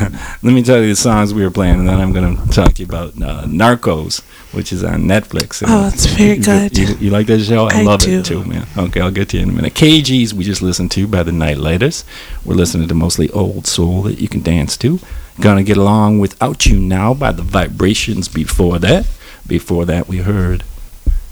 [0.00, 2.72] Let me tell you the songs we were playing, and then I'm going to talk
[2.74, 5.62] to you about uh, Narcos, which is on Netflix.
[5.66, 6.76] Oh, it's very You- good.
[6.78, 7.66] You, you like that show?
[7.68, 8.18] I, I love do.
[8.20, 8.66] it too, man.
[8.76, 9.74] Okay, I'll get to you in a minute.
[9.74, 12.04] KGs, we just listened to by the Nite-Liters.
[12.44, 14.98] We're listening to mostly old soul that you can dance to.
[15.40, 18.28] Gonna get along without you now by the Vibrations.
[18.28, 19.06] Before that,
[19.46, 20.64] before that, we heard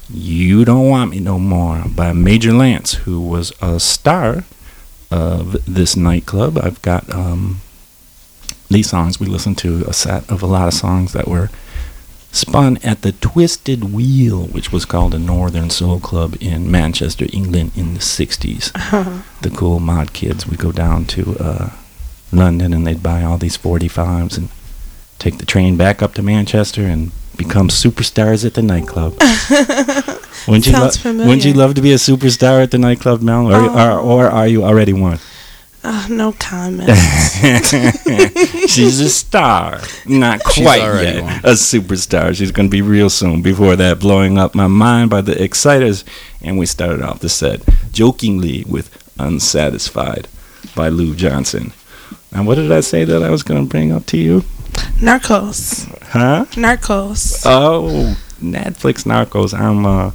[0.09, 4.45] "You Don't Want Me No More" by Major Lance, who was a star
[5.11, 6.57] of this nightclub.
[6.57, 7.61] I've got um,
[8.71, 9.21] these songs.
[9.21, 11.51] We listened to a set of a lot of songs that were
[12.33, 17.73] spun at the Twisted Wheel, which was called a Northern Soul Club in Manchester, England
[17.77, 18.73] in the 60s.
[19.41, 21.71] The cool mod kids would go down to uh,
[22.33, 24.49] London and they'd buy all these 45s and
[25.21, 29.13] take the train back up to Manchester and become superstars at the nightclub.
[30.49, 30.91] Wouldn't you, lo-
[31.27, 33.53] wouldn't you love to be a superstar at the nightclub, Mel?
[33.53, 35.19] Or, or, or are you already one?
[35.91, 36.91] Uh, no comment.
[38.69, 39.81] She's a star.
[40.05, 41.23] Not quite already yet.
[41.23, 41.33] one.
[41.39, 42.37] A superstar.
[42.37, 43.41] She's going to be real soon.
[43.41, 46.05] Before that, blowing up my mind by the Exciters.
[46.43, 50.29] And we started off the set jokingly with Unsatisfied
[50.77, 51.73] by Lou Johnson.
[52.33, 54.41] And what did I say that I was going to bring up to you?
[55.01, 55.87] Narcos.
[56.09, 56.45] Huh?
[56.51, 57.45] Narcos.
[57.47, 59.59] Oh, Netflix Narcos.
[59.59, 60.11] I'm, uh,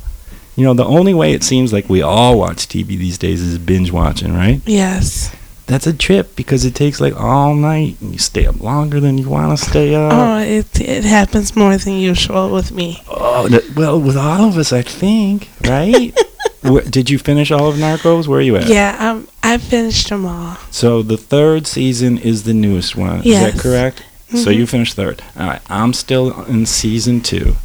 [0.55, 3.57] you know, the only way it seems like we all watch TV these days is
[3.57, 4.61] binge watching, right?
[4.67, 5.35] Yes.
[5.65, 9.17] That's a trip because it takes like all night and you stay up longer than
[9.17, 10.11] you want to stay up.
[10.13, 13.01] Oh, it it happens more than usual with me.
[13.07, 16.13] Oh, th- well, with all of us, I think, right?
[16.61, 18.27] Where, did you finish all of Narcos?
[18.27, 18.67] Where are you at?
[18.67, 20.57] Yeah, um, I finished them all.
[20.71, 23.21] So the third season is the newest one.
[23.23, 24.03] Is that correct?
[24.31, 24.55] So Mhm.
[24.57, 25.21] you finished third.
[25.37, 25.61] All right.
[25.69, 27.55] I'm still in season two.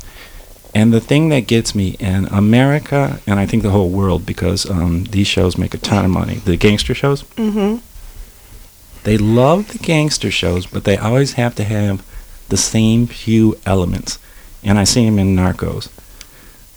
[0.74, 4.68] And the thing that gets me in America, and I think the whole world, because
[4.68, 7.76] um, these shows make a ton of money, the gangster shows, Mm-hmm.
[9.04, 12.04] They love the gangster shows, but they always have to have
[12.48, 14.18] the same few elements.
[14.62, 15.88] And I see them in Narcos.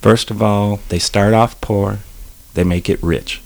[0.02, 2.00] First of all, they start off poor,
[2.54, 3.42] they make it rich.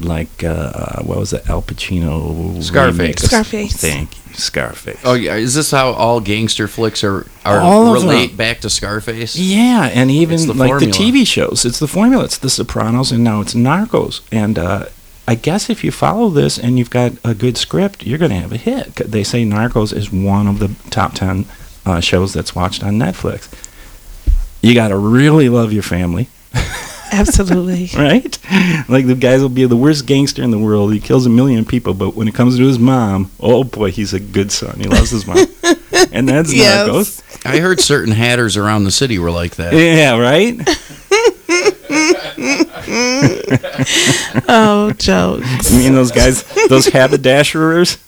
[0.00, 2.60] Like, uh, what was it, Al Pacino?
[2.62, 3.22] Scarface.
[3.22, 3.76] Scarface.
[3.76, 4.98] Thank you, Scarface.
[5.04, 8.36] Oh yeah, is this how all gangster flicks are are All of relate them.
[8.36, 9.36] back to Scarface?
[9.36, 10.92] Yeah, and even the like formula.
[10.92, 12.24] the TV shows, it's the formula.
[12.24, 14.22] It's The Sopranos, and now it's Narcos.
[14.32, 14.86] And uh,
[15.26, 18.38] I guess if you follow this and you've got a good script, you're going to
[18.40, 18.96] have a hit.
[18.96, 21.46] They say Narcos is one of the top ten
[21.86, 23.48] uh, shows that's watched on Netflix.
[24.62, 26.28] You got to really love your family,
[27.12, 27.90] Absolutely.
[27.96, 28.38] right?
[28.88, 30.92] Like the guys will be the worst gangster in the world.
[30.92, 34.14] He kills a million people, but when it comes to his mom, oh boy, he's
[34.14, 34.78] a good son.
[34.80, 35.36] He loves his mom,
[36.12, 36.88] and that's Yes.
[36.88, 37.46] Narcos.
[37.46, 39.72] I heard certain hatters around the city were like that.
[39.74, 40.56] Yeah, right.
[44.48, 45.70] oh, jokes.
[45.70, 47.98] You mean those guys, those haberdasherers?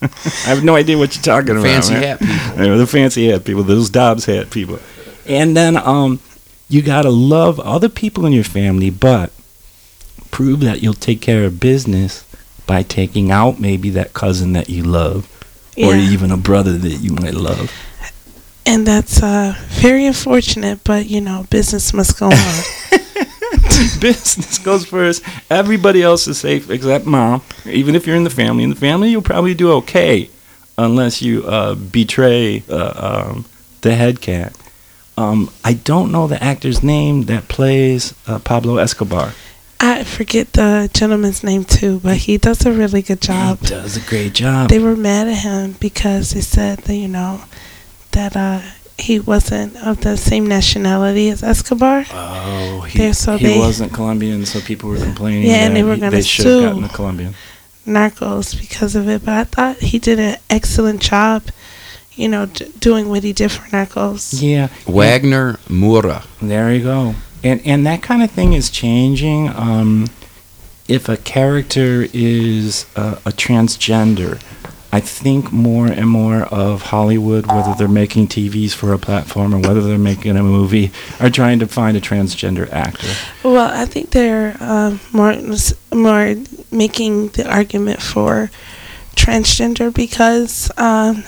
[0.46, 1.64] I have no idea what you're talking about.
[1.64, 2.02] Fancy man.
[2.02, 2.64] hat people.
[2.64, 4.78] Yeah, the fancy hat people, those Dobbs hat people.
[5.26, 6.20] And then um,
[6.68, 9.32] you gotta love other people in your family, but
[10.30, 12.24] prove that you'll take care of business
[12.66, 15.30] by taking out maybe that cousin that you love,
[15.76, 17.70] or even a brother that you might love.
[18.66, 22.32] And that's uh, very unfortunate, but you know, business must go on.
[24.00, 25.22] business goes first.
[25.50, 27.42] Everybody else is safe except mom.
[27.66, 30.30] Even if you're in the family, in the family you'll probably do okay,
[30.78, 33.44] unless you uh, betray uh, um,
[33.82, 34.56] the head cat.
[35.16, 39.32] Um, I don't know the actor's name that plays uh, Pablo Escobar.
[39.78, 43.60] I forget the gentleman's name too, but he does a really good job.
[43.60, 44.70] He does a great job.
[44.70, 47.42] They were mad at him because they said that you know
[48.12, 48.62] that uh,
[48.98, 52.04] he wasn't of the same nationality as Escobar.
[52.12, 55.44] Oh, he, so he they- wasn't Colombian, so people were complaining.
[55.48, 56.62] Yeah, and they were gonna they should have sue.
[56.66, 57.34] gotten a Colombian.
[57.86, 61.42] Narcos because of it, but I thought he did an excellent job.
[62.14, 64.40] You know, d- doing what he did for Narcos.
[64.40, 66.24] Yeah, Wagner Moura.
[66.40, 67.14] There you go.
[67.42, 69.48] And and that kind of thing is changing.
[69.50, 70.06] Um,
[70.88, 74.40] if a character is a, a transgender,
[74.94, 79.58] I think more and more of Hollywood, whether they're making TVs for a platform or
[79.58, 83.08] whether they're making a movie, are trying to find a transgender actor.
[83.42, 85.34] Well, I think they're um, more
[85.92, 86.36] more
[86.70, 88.52] making the argument for
[89.16, 91.24] transgender because um,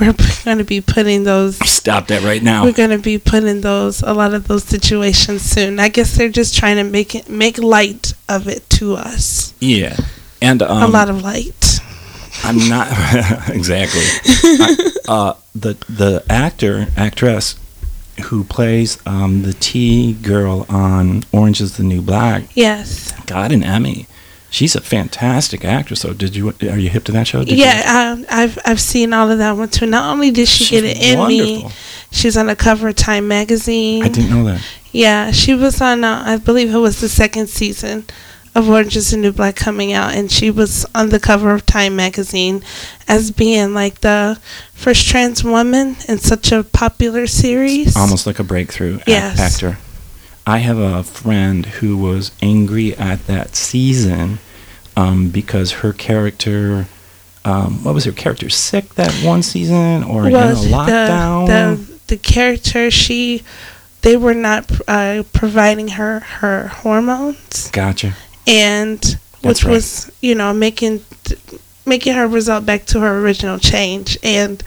[0.00, 0.14] we're
[0.46, 1.58] going to be putting those.
[1.68, 2.64] Stop that right now.
[2.64, 5.78] We're going to be putting those a lot of those situations soon.
[5.78, 9.52] I guess they're just trying to make it make light of it to us.
[9.60, 9.98] Yeah,
[10.40, 11.80] and um, a lot of light.
[12.44, 12.88] I'm not
[13.50, 14.02] exactly.
[14.34, 17.58] I, uh, the the actor actress
[18.24, 23.12] who plays um, the T girl on Orange Is the New Black Yes.
[23.26, 24.06] got an Emmy.
[24.50, 26.00] She's a fantastic actress.
[26.00, 27.44] So, did you are you hip to that show?
[27.44, 29.86] Did yeah, um, I've I've seen all of that one too.
[29.86, 31.68] Not only did she She's get an Emmy,
[32.10, 34.02] she's on the cover of Time magazine.
[34.02, 34.60] I didn't know that.
[34.90, 36.02] Yeah, she was on.
[36.02, 38.06] Uh, I believe it was the second season
[38.54, 41.64] of Orange Is the New Black coming out, and she was on the cover of
[41.66, 42.62] Time magazine
[43.06, 44.38] as being like the
[44.74, 47.96] first trans woman in such a popular series.
[47.96, 49.38] Almost like a breakthrough Yes.
[49.38, 49.78] actor.
[50.46, 54.38] I have a friend who was angry at that season
[54.96, 56.86] um, because her character.
[57.42, 61.46] Um, what was her character sick that one season or in a lockdown?
[61.46, 63.42] the the the character she
[64.02, 68.14] they were not uh, providing her her hormones gotcha.
[68.50, 69.72] And which right.
[69.72, 71.04] was you know making
[71.86, 74.62] making her result back to her original change and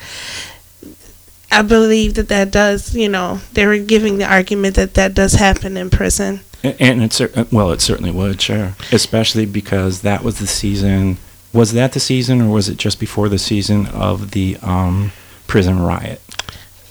[1.51, 5.33] I believe that that does you know they were giving the argument that that does
[5.33, 7.19] happen in prison And it's
[7.51, 8.75] well, it certainly would, sure.
[8.91, 11.17] Especially because that was the season.
[11.51, 15.11] Was that the season, or was it just before the season of the um,
[15.45, 16.21] prison riot?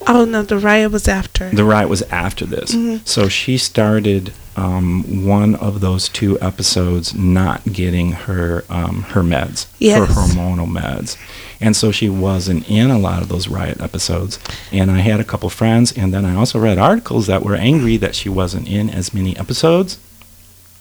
[0.05, 2.75] oh no the riot was after The riot was after this.
[2.75, 3.07] Mhm.
[3.07, 9.67] So she started um, one of those two episodes not getting her um, her meds,
[9.99, 11.17] her hormonal meds,
[11.59, 14.39] and so she wasn't in a lot of those riot episodes.
[14.71, 17.97] And I had a couple friends, and then I also read articles that were angry
[17.97, 19.97] that she wasn't in as many episodes.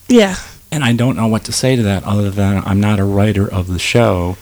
[0.08, 0.36] yeah
[0.70, 3.50] And I don't know what to say to that other than I'm not a writer
[3.50, 4.36] of the show,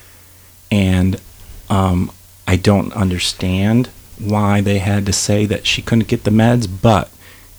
[0.71, 1.21] and
[1.69, 2.11] um,
[2.47, 6.69] I don't understand why they had to say that she couldn't get the meds.
[6.83, 7.11] But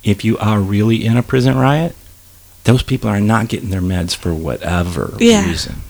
[0.04, 1.96] if you are really in a prison riot,
[2.64, 5.48] those people are not getting their meds for whatever Yeah.
[5.48, 5.82] reason.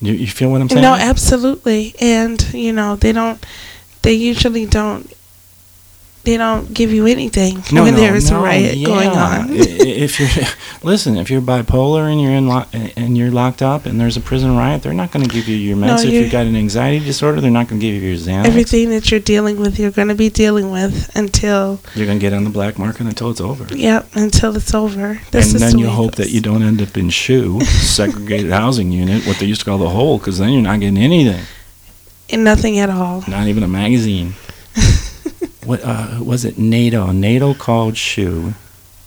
[0.00, 0.82] You, you feel what I'm saying?
[0.82, 1.94] No, absolutely.
[2.00, 3.44] And you know, they don't
[4.02, 5.10] they usually don't
[6.24, 9.46] they don't give you anything No, when no, there is no, a riot going on.
[9.50, 10.28] If you're
[10.82, 12.66] listen, if you're bipolar and you're in lo-
[12.96, 15.56] and you're locked up and there's a prison riot, they're not going to give you
[15.56, 16.04] your meds.
[16.04, 18.46] if you've got an anxiety disorder, they're not going to give you your Xanax.
[18.46, 22.22] Everything that you're dealing with, you're going to be dealing with until You're going to
[22.22, 23.66] get on the black market until it's over.
[23.74, 25.20] yep, until it's over.
[25.32, 28.92] That's and then the you hope that you don't end up in SHU, segregated housing
[28.92, 31.44] unit, what they used to call the hole, because then you're not getting anything,
[32.30, 33.24] and nothing at all.
[33.28, 34.34] not even a magazine.
[35.64, 36.58] What uh, was it?
[36.58, 37.12] NATO.
[37.12, 38.54] NATO called SHU,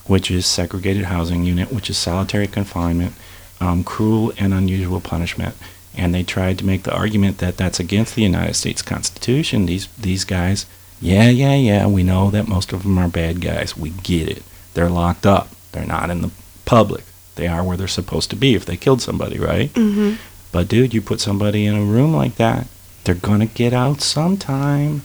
[0.05, 3.13] which is segregated housing unit, which is solitary confinement,
[3.59, 5.55] um, cruel and unusual punishment.
[5.97, 9.65] And they tried to make the argument that that's against the United States Constitution.
[9.65, 10.65] These these guys,
[11.01, 11.87] yeah, yeah, yeah.
[11.87, 13.77] We know that most of them are bad guys.
[13.77, 14.43] We get it.
[14.73, 15.49] They're locked up.
[15.71, 16.31] They're not in the
[16.65, 17.03] public.
[17.35, 19.73] They are where they're supposed to be if they killed somebody, right?
[19.73, 20.17] Mhm.
[20.51, 22.67] But dude, you put somebody in a room like that,
[23.03, 25.01] they're gonna get out sometime,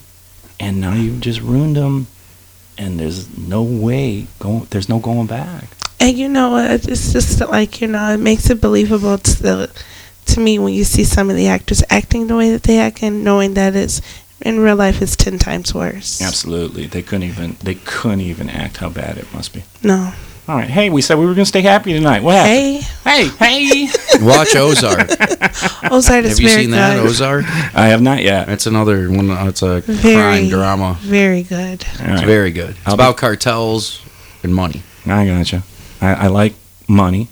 [0.61, 2.07] and now you've just ruined them,
[2.79, 4.67] and there's no way going.
[4.71, 5.65] There's no going back.
[5.99, 6.57] And you know?
[6.57, 9.85] It's just like you know, it makes it believable to the,
[10.27, 13.03] to me when you see some of the actors acting the way that they act,
[13.03, 14.01] and knowing that it's
[14.41, 16.23] in real life it's ten times worse.
[16.23, 17.57] Absolutely, they couldn't even.
[17.63, 19.65] They couldn't even act how bad it must be.
[19.83, 20.13] No.
[20.51, 22.25] All right, hey, we said we were gonna stay happy tonight.
[22.25, 22.83] What happened?
[23.05, 23.89] Hey, hey, hey!
[24.21, 25.09] Watch Ozark.
[25.93, 27.07] Ozark is Have you very seen that good.
[27.07, 27.45] Ozark?
[27.73, 28.49] I have not yet.
[28.49, 29.31] It's another one.
[29.47, 30.97] It's a Very, crime drama.
[31.03, 31.85] Very good.
[31.85, 32.27] All It's right.
[32.27, 32.71] very good.
[32.71, 34.03] It's I'll be- about cartels
[34.43, 34.83] and money.
[35.07, 35.63] I gotcha.
[36.01, 36.55] I, I like
[36.89, 37.29] money.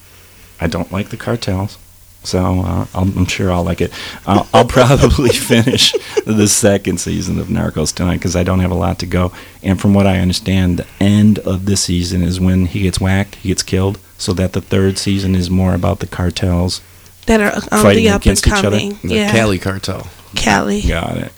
[0.61, 1.77] I don't like the cartels.
[2.25, 3.93] So uh, I'll, I'm sure I'll like it.
[4.27, 5.95] I'll, I'll probably finish
[6.27, 9.33] the second season of Narcos tonight because I don't have a lot to go.
[9.63, 13.37] And from what I understand, the end of this season is when he gets whacked,
[13.37, 13.99] he gets killed.
[14.19, 16.81] So that the third season is more about the cartels.
[17.27, 18.79] That are on Fighting the up and against each other?
[18.79, 20.09] The yeah, Cali cartel.
[20.35, 20.83] Cali.
[20.83, 21.33] Got it.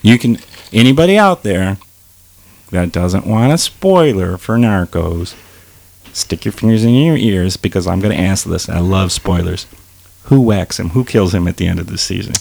[0.00, 0.38] You can
[0.72, 1.76] anybody out there
[2.70, 5.34] that doesn't want a spoiler for Narcos,
[6.12, 8.68] stick your fingers in your ears because I'm going to ask this.
[8.68, 9.66] I love spoilers.
[10.24, 10.90] Who whacks him?
[10.90, 12.34] Who kills him at the end of the season?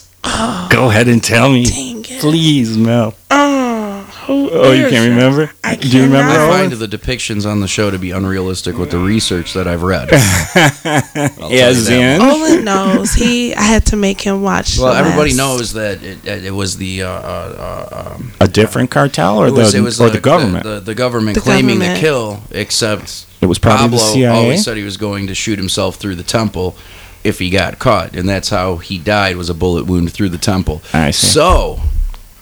[0.70, 2.22] Go ahead and tell me, Dang it.
[2.22, 3.14] please, Mel.
[3.30, 5.52] Oh, who Oh, you can't remember?
[5.64, 6.32] I Do you remember?
[6.32, 6.50] I cannot.
[6.60, 10.10] find the depictions on the show to be unrealistic with the research that I've read.
[10.10, 12.22] tell yeah, you that Zen.
[12.22, 13.14] Olin knows.
[13.14, 13.54] He.
[13.56, 14.78] I had to make him watch.
[14.80, 18.48] Well, the everybody last- knows that it, it was the uh, uh, uh, um, A
[18.48, 20.64] different cartel or it was, the it was or the government?
[20.64, 21.96] the, the government The claiming government.
[21.96, 24.28] the kill, except it was probably Pablo the CIA.
[24.28, 26.76] always said he was going to shoot himself through the temple
[27.24, 30.38] if he got caught, and that's how he died was a bullet wound through the
[30.38, 30.82] temple.
[30.94, 31.28] I see.
[31.28, 31.80] So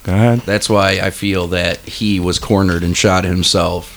[0.04, 0.40] Go Go ahead.
[0.42, 3.96] That's why I feel that he was cornered and shot himself,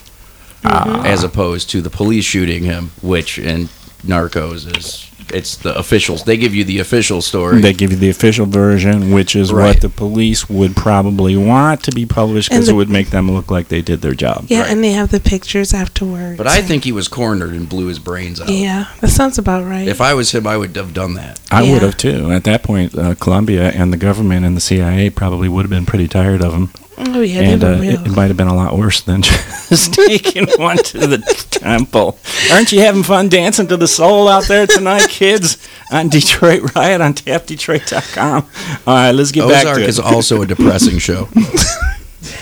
[0.65, 1.03] Ah.
[1.05, 3.69] as opposed to the police shooting him, which in
[4.07, 6.25] Narcos is it's the officials.
[6.25, 7.61] They give you the official story.
[7.61, 9.67] They give you the official version, which is Right.
[9.69, 13.51] what the police would probably want to be published because it would make them look
[13.51, 14.47] like they did their job.
[14.49, 16.37] Yeah, and they have the pictures afterwards.
[16.39, 18.49] but I think he was cornered and blew his brains out.
[18.49, 19.87] Yeah, that sounds about right.
[19.89, 21.39] If I was him, I would have done that.
[21.51, 21.73] I Yeah.
[21.75, 22.31] would have too.
[22.31, 25.87] At that point, uh, Colombia and the government and the CIA probably would have been
[25.87, 26.71] pretty tired of him.
[26.99, 29.23] Oh yeah, and uh, it, it might have been a lot worse than
[29.69, 31.19] just taking one to the
[31.51, 32.19] temple.
[32.51, 35.57] Aren't you having fun dancing to the soul out there tonight, kids?
[35.91, 38.47] On Detroit Riot on tapdetroit.com.
[38.87, 39.89] All right, let's get back Ozark to it.
[39.91, 41.29] is also a depressing show.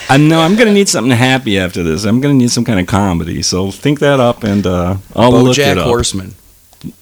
[0.09, 2.05] I know I'm gonna need something happy after this.
[2.05, 3.41] I'm gonna need some kind of comedy.
[3.41, 5.85] So think that up, and uh, I'll look it BoJack up.
[5.85, 6.35] Horseman.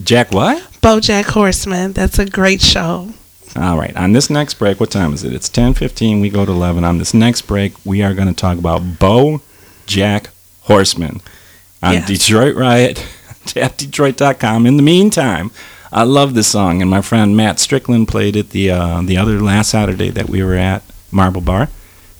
[0.03, 0.61] Jack what?
[0.81, 1.93] BoJack Horseman.
[1.93, 3.09] That's a great show.
[3.55, 3.95] All right.
[3.97, 5.33] On this next break, what time is it?
[5.33, 6.21] It's 10:15.
[6.21, 6.83] We go to 11.
[6.83, 9.41] On this next break, we are going to talk about Bo
[9.85, 10.29] Jack
[10.61, 11.21] Horseman
[11.81, 12.07] on Yes.
[12.07, 12.97] Detroit Riot,
[13.45, 14.65] tapdetroit.com.
[14.65, 15.51] In the meantime,
[15.91, 19.39] I love this song, and my friend Matt Strickland played it the uh, the other
[19.39, 21.69] last Saturday that we were at Marble Bar,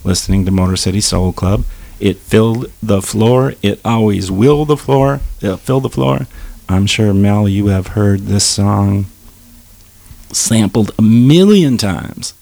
[0.03, 1.63] listening to Motor City Soul Club.
[1.99, 3.53] It filled the floor.
[3.61, 5.19] It always will the floor.
[5.41, 6.25] It'll fill the floor.
[6.67, 9.05] I'm sure Mel, you have heard this song
[10.33, 12.33] sampled a million times.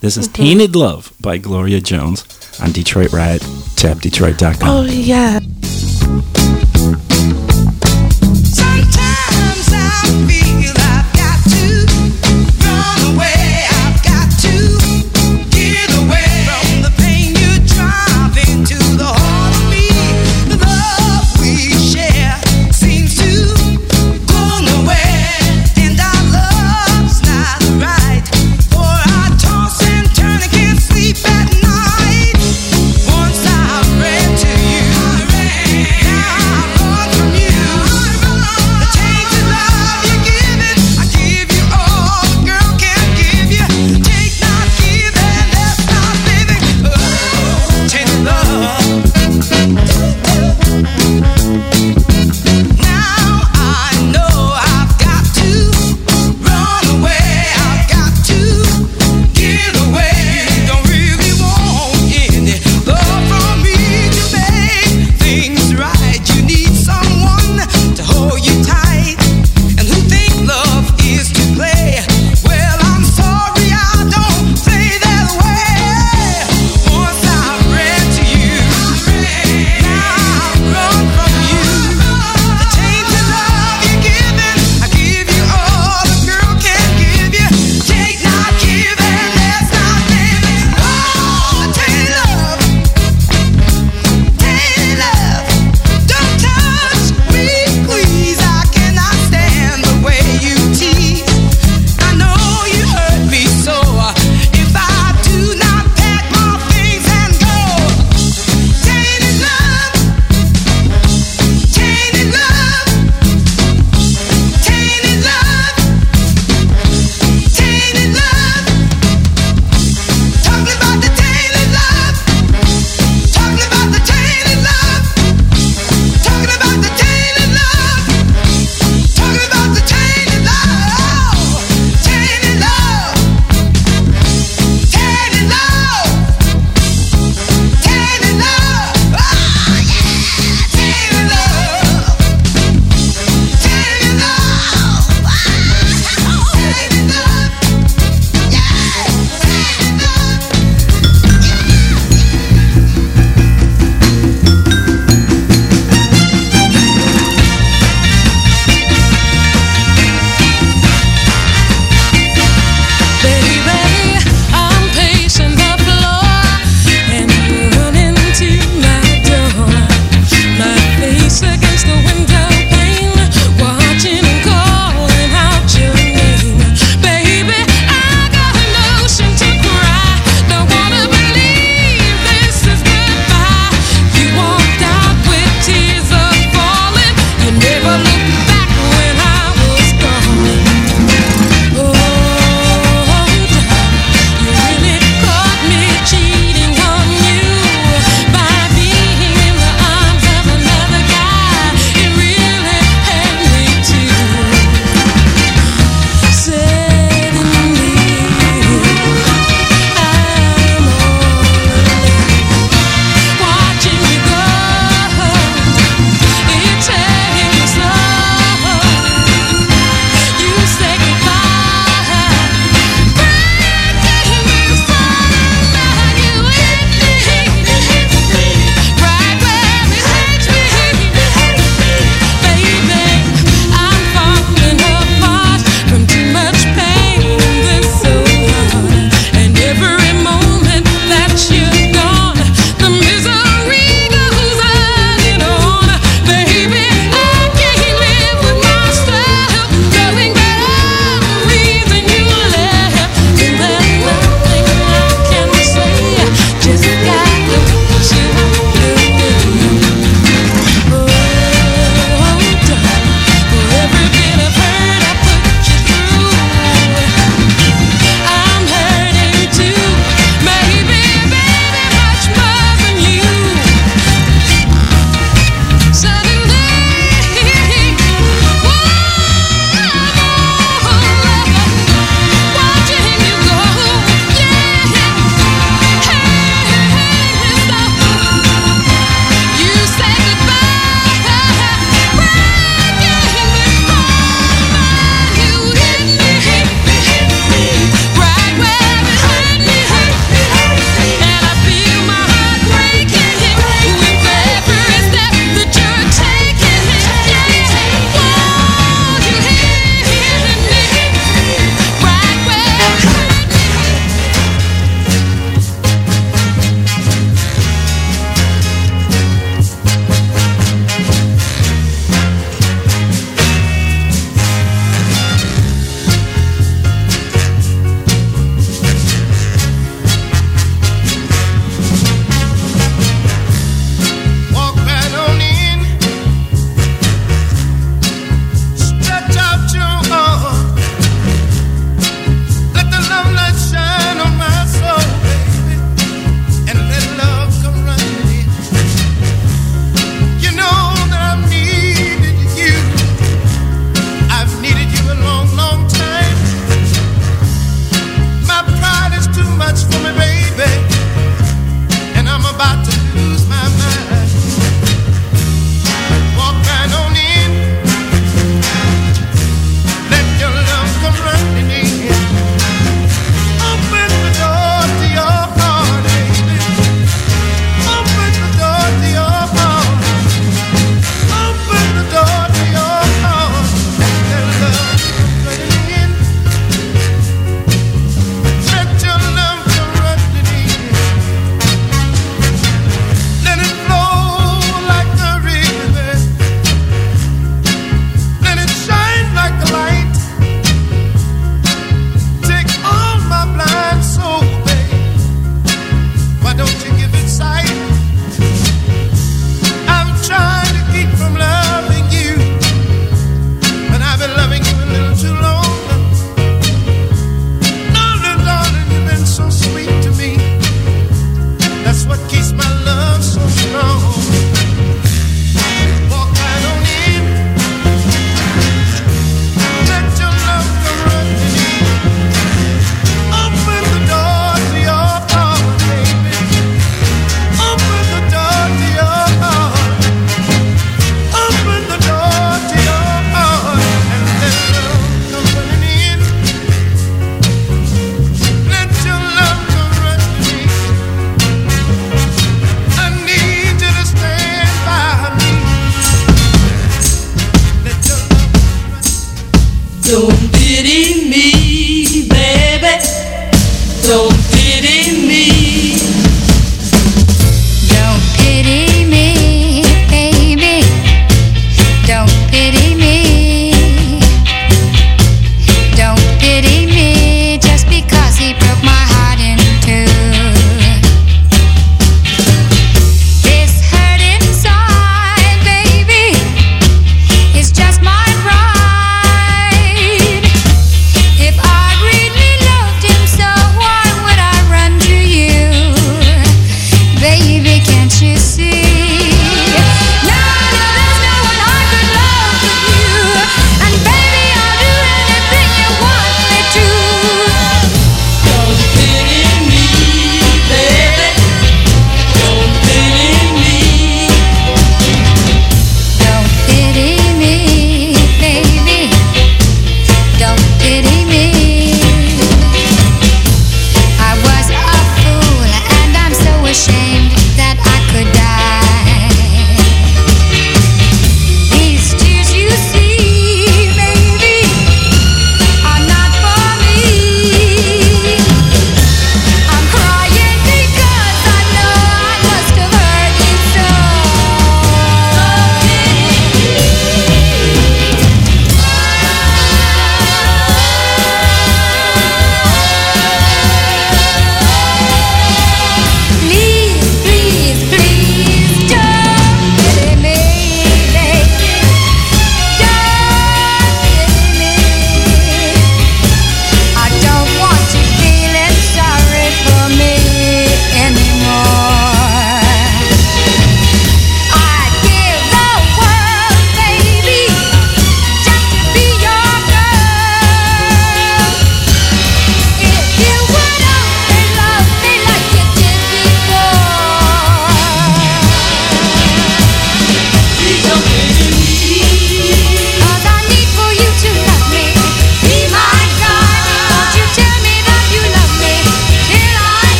[0.00, 0.42] This is mm-hmm.
[0.42, 2.24] Tainted Love by Gloria Jones
[2.60, 4.68] on Detroit Riot, tapdetroit.com.
[4.68, 5.40] Oh yeah.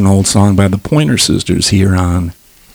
[0.00, 2.32] an old song by the Pointer Sisters here on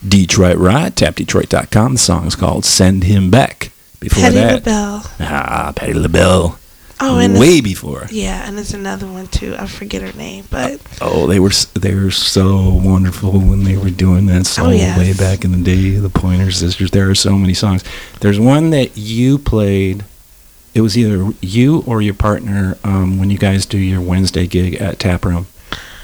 [0.08, 0.94] Detroit Riot.
[0.94, 1.94] TapDetroit.com.
[1.94, 3.72] The song is called Send Him Back.
[4.00, 5.04] Before Patti that, LaBelle.
[5.20, 6.60] Ah, Patti LaBelle.
[7.02, 8.08] Oh, and way before.
[8.12, 9.56] Yeah, and there's another one too.
[9.58, 13.76] I forget her name, but oh, oh they were they were so wonderful when they
[13.76, 14.98] were doing that song oh, yes.
[14.98, 15.98] way back in the day.
[15.98, 16.92] The Pointer Sisters.
[16.92, 17.84] There are so many songs.
[18.22, 20.06] There's one that you played.
[20.76, 24.76] It was either you or your partner um, when you guys do your Wednesday gig
[24.76, 25.48] at Tap Room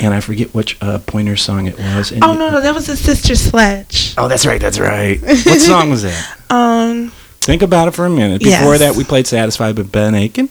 [0.01, 2.11] and I forget which uh, Pointer song it was.
[2.11, 4.13] And Oh no, no, that was a Sister Sledge.
[4.17, 5.21] Oh, that's right, that's right.
[5.21, 6.37] what song was that?
[6.49, 8.39] Um, Think about it for a minute.
[8.43, 8.79] Before Yes.
[8.79, 10.49] that, we played Satisfied by Ben Aiken.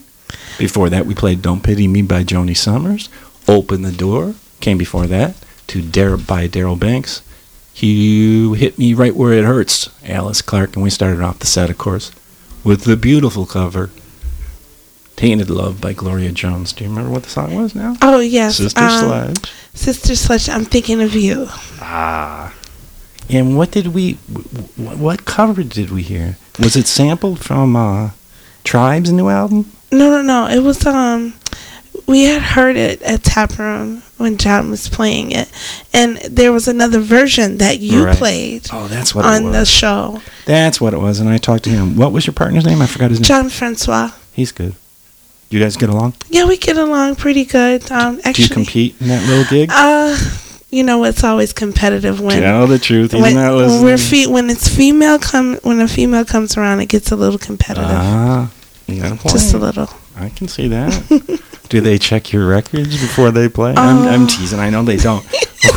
[0.59, 3.09] Before that, we played Don't Pity Me by Joni Summers.
[3.47, 5.35] Open the Door came before that
[5.69, 7.23] to Dar- by Darrell Banks.
[7.77, 10.75] You Hit Me Right Where It Hurts, Alice Clark.
[10.75, 12.11] And we started off the set, of course,
[12.63, 13.91] with the beautiful cover,
[15.21, 16.73] Tainted Love by Gloria Jones.
[16.73, 17.95] Do you remember what the song was now?
[18.01, 19.53] oh yes, Sister um, Sledge.
[19.75, 20.49] Sister Sledge.
[20.49, 21.47] I'm thinking of you.
[21.83, 22.55] Ah.
[23.29, 26.39] And what did we, wh- wh- what cover did we hear?
[26.59, 28.11] Was it sampled from uh,
[28.65, 29.71] Tribe's new album?
[29.93, 30.47] No, no, no.
[30.49, 31.35] It was um,
[32.07, 35.51] we had heard it at Tap Room when John was playing it,
[35.93, 38.17] and there was another version that you Right.
[38.17, 40.23] played Oh, that's what it on the show.
[40.47, 41.21] That's what it was.
[41.21, 41.97] And I talked to him.
[41.97, 42.81] What was your partner's name?
[42.81, 43.27] I forgot his name.
[43.27, 44.13] John Francois.
[44.33, 44.75] He's good.
[45.51, 46.15] You guys get along?
[46.29, 47.91] Yeah, we get along pretty good.
[47.91, 49.69] Um, Do you compete in that little gig?
[49.73, 50.17] Uh,
[50.71, 53.13] you know, it's always competitive when Tell the truth.
[53.13, 57.11] When, when we're fe- when it's female come when a female comes around, it gets
[57.11, 57.91] a little competitive.
[57.91, 58.49] Ah,
[58.87, 59.33] you got a point.
[59.33, 59.89] Just a little.
[60.21, 61.41] I can see that.
[61.69, 63.71] Do they check your records before they play?
[63.77, 64.27] I'm, I'm Uh.
[64.27, 64.59] teasing.
[64.59, 65.25] I know they don't.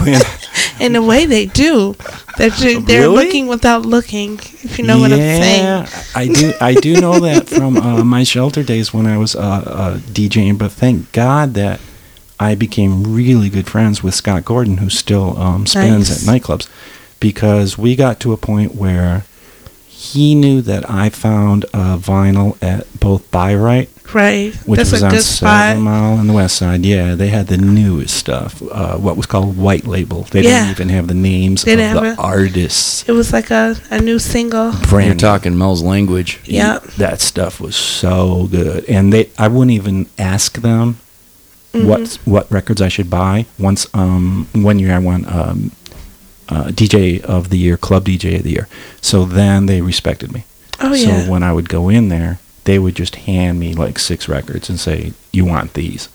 [0.80, 1.96] In a way, they do.
[2.38, 3.26] They're they're Really?
[3.26, 4.34] looking without looking.
[4.64, 5.64] If you know what I'm saying.
[5.64, 6.54] Yeah, I do.
[6.60, 10.58] I do know that from uh, my shelter days when I was uh, uh, DJing.
[10.58, 11.80] But thank God that
[12.40, 16.28] I became really good friends with Scott Gordon, who still um, spins Nice.
[16.28, 16.68] at nightclubs,
[17.20, 19.26] because we got to a point where
[20.04, 24.54] he knew that I found a vinyl at both Buy Right, Right.
[24.66, 25.70] which That's was a on good spot.
[25.72, 26.86] Seven Mile and the West Side.
[26.86, 30.24] Yeah, they had the newest stuff, uh, what was called white label.
[30.32, 30.66] They Yeah.
[30.66, 32.20] didn't even have the names They of the have it.
[32.20, 33.06] artists.
[33.08, 34.74] It was like a, a new single.
[34.90, 36.40] Brand You're talking Mel's language.
[36.44, 36.80] Yeah.
[36.98, 40.98] that stuff was so good and they i wouldn't even ask them
[41.72, 42.30] what Mm-hmm.
[42.32, 45.72] what records i should buy once um one year i went um
[46.54, 48.68] uh, dj of the year club dj of the year
[49.02, 50.44] so then they respected me
[50.80, 51.30] Oh so yeah.
[51.30, 54.80] when i would go in there they would just hand me like six records and
[54.80, 56.10] say you want these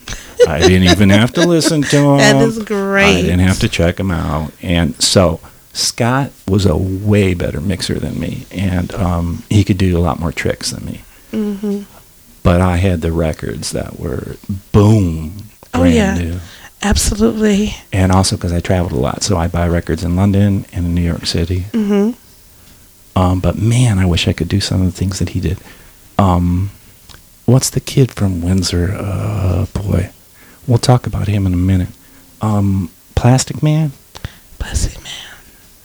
[0.47, 3.19] i didn't even have to listen to them That is great.
[3.19, 5.41] i didn't have to check them out and so
[5.73, 10.19] scott was a way better mixer than me and um, he could do a lot
[10.19, 11.83] more tricks than me hmm
[12.45, 14.37] but I had the records that were
[14.73, 15.33] boom,
[15.75, 16.15] Oh, brand yeah.
[16.19, 16.41] new.
[16.83, 17.75] Absolutely.
[17.93, 20.95] And also because I traveled a lot, so I buy records in London and in
[20.95, 21.61] New York City.
[21.73, 22.11] hmm
[23.17, 25.59] Um, but man, I wish I could do some of the things that he did.
[26.19, 26.71] Um,
[27.47, 28.95] what's the kid from Windsor?
[28.97, 30.11] Uh, boy,
[30.67, 31.89] we'll talk about him in a minute.
[32.41, 33.91] Um, Plastikman.
[34.59, 35.13] Plastic Man.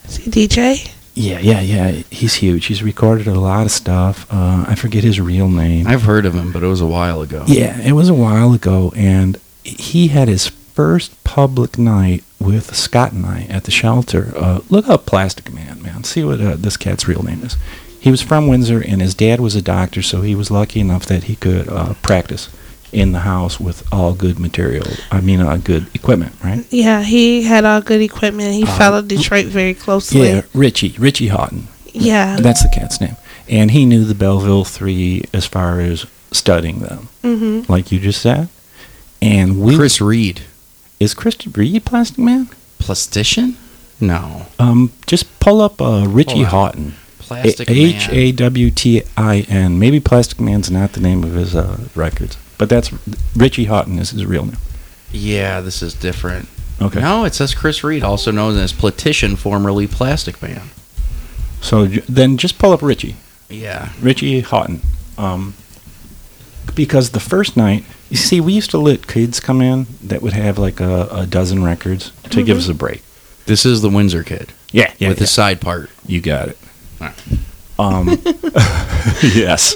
[0.06, 0.92] Is he DJ?
[1.16, 1.92] Yeah, yeah, yeah.
[2.10, 2.66] He's huge.
[2.66, 4.26] He's recorded a lot of stuff.
[4.32, 5.86] Uh, I forget his real name.
[5.88, 7.44] I've heard of him, but it was a while ago.
[7.48, 13.12] Yeah, it was a while ago, and he had his first public night with Scott
[13.14, 14.34] and I at the shelter.
[14.36, 16.04] Uh, look up Plastikman, man.
[16.04, 17.56] See what uh, this cat's real name is.
[18.00, 21.06] He was from Windsor, and his dad was a doctor, so he was lucky enough
[21.06, 22.50] that he could uh, practice
[22.92, 24.86] in the house with all good material.
[25.10, 26.66] I mean, uh, good equipment, right?
[26.70, 28.54] Yeah, he had all good equipment.
[28.54, 30.28] He Uh, followed Detroit very closely.
[30.28, 31.64] Yeah, Richie, Richie Hawtin.
[31.94, 32.36] Yeah.
[32.40, 33.16] That's the cat's name.
[33.48, 38.22] And he knew the Belleville Three as far as studying them, hmm like you just
[38.22, 38.50] said.
[39.22, 40.42] And we Chris Reed.
[41.04, 42.48] Is Chris Reed Plastic Man?
[42.80, 43.56] Plastician?
[44.00, 44.46] No.
[44.58, 46.44] Um, just pull up uh, Richie.
[46.46, 46.94] Hawtin.
[47.20, 48.08] Plastic H.
[48.10, 49.78] A W T I N.
[49.80, 52.90] Maybe Plastikman's not the name of his uh, records, but that's
[53.36, 54.58] Richie Hawtin is his real name.
[55.12, 56.48] Yeah, this is different.
[56.82, 57.02] Okay.
[57.02, 60.70] No, it says Chris Reed, also known as Plastician, formerly Plastic Man.
[61.60, 63.18] So j- then just pull up Richie.
[63.50, 63.90] Yeah.
[64.02, 64.80] Richie Hawtin.
[65.18, 65.54] Um,
[66.76, 70.34] because the first night, you see, we used to let kids come in that would
[70.34, 72.60] have like a, a dozen records to give Mhm.
[72.60, 73.02] us a break.
[73.48, 74.54] This is the Windsor Kid.
[74.72, 75.24] Yeah, yeah, with yeah.
[75.24, 75.90] the side part.
[76.06, 76.58] You got it.
[77.02, 77.18] Alright.
[77.80, 78.08] Um,
[79.24, 79.76] yes,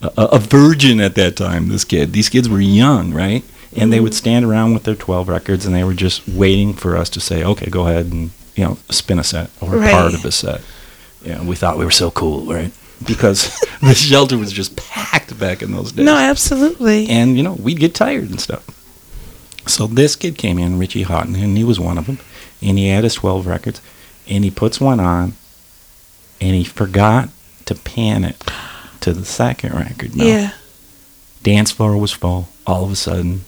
[0.00, 1.68] a, a virgin at that time.
[1.68, 2.12] This kid.
[2.12, 3.42] These kids were young, right?
[3.76, 6.96] And they would stand around with their twelve records, and they were just waiting for
[6.96, 9.90] us to say, "Okay, go ahead and you know spin a set or Right.
[9.90, 10.60] part of a set."
[11.24, 12.70] Yeah, we thought we were so cool, right?
[13.06, 16.04] Because the shelter was just packed back in those days.
[16.06, 17.08] No, absolutely.
[17.08, 18.64] and you know we'd get tired and stuff.
[19.66, 22.18] So this kid came in, Richie Hawtin, and he was one of them.
[22.62, 23.80] And he had his twelve records,
[24.28, 25.34] and he puts one on,
[26.40, 27.28] and he forgot
[27.66, 28.42] to pan it
[29.00, 30.14] to the second record.
[30.16, 30.26] Mel.
[30.26, 30.52] Yeah.
[31.42, 32.48] Dance floor was full.
[32.66, 33.44] All of a sudden,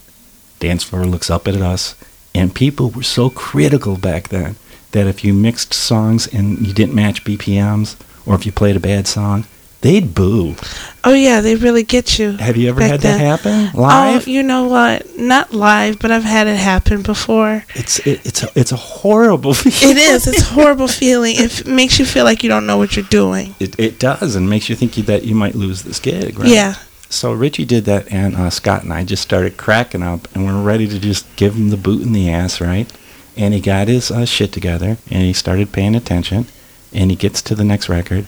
[0.59, 1.95] dance floor looks up at us,
[2.35, 4.57] and people were so critical back then
[4.93, 7.97] that if you mixed songs and you didn't match BPMs,
[8.27, 9.47] or if you played a bad song,
[9.81, 10.57] they'd boo.
[11.05, 12.33] Oh yeah, they really get you.
[12.33, 13.19] Have you ever had then.
[13.19, 14.27] that happen live?
[14.27, 15.17] Oh, you know what?
[15.17, 17.65] Not live, but I've had it happen before.
[17.75, 19.97] It's it, it's a, it's a horrible feeling.
[19.97, 20.27] It is.
[20.27, 21.37] It's a horrible feeling.
[21.39, 23.55] It makes you feel like you don't know what you're doing.
[23.61, 26.49] It, it does, and makes you think you, that you might lose this gig, right?
[26.49, 26.75] Yeah.
[27.09, 30.61] So Richie did that, and uh, Scott and I just started cracking up, and we're
[30.61, 32.93] ready to just give him the boot in the ass, right?
[33.37, 36.47] And he got his uh, shit together, and he started paying attention,
[36.93, 38.27] and he gets to the next record,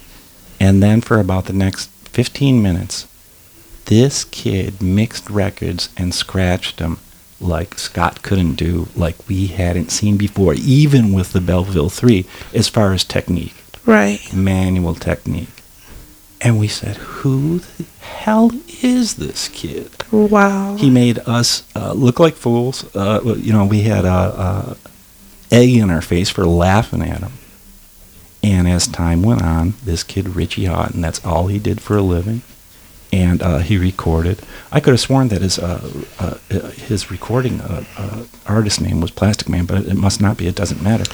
[0.60, 3.06] and then for about the next 15 minutes,
[3.86, 6.98] this kid mixed records and scratched them
[7.40, 12.68] like Scott couldn't do, like we hadn't seen before, even with the Belleville 3, as
[12.68, 13.54] far as technique
[13.86, 14.20] Right.
[14.34, 15.48] manual technique.
[16.40, 18.50] And we said, Who the hell
[18.82, 19.90] is this kid?
[20.12, 20.76] Wow.
[20.76, 22.84] He made us uh, look like fools.
[22.94, 24.76] Uh, you know, we had a, a
[25.50, 27.32] egg in our face for laughing at him.
[28.42, 32.02] And as time went on, this kid, Richie Hawtin, that's all he did for a
[32.02, 32.42] living.
[33.12, 34.40] And uh, he recorded.
[34.70, 35.90] I could have sworn that his uh,
[36.20, 40.46] uh, uh, his recording uh, uh, artist name was Plastikman, but it must not be.
[40.46, 41.04] It doesn't matter.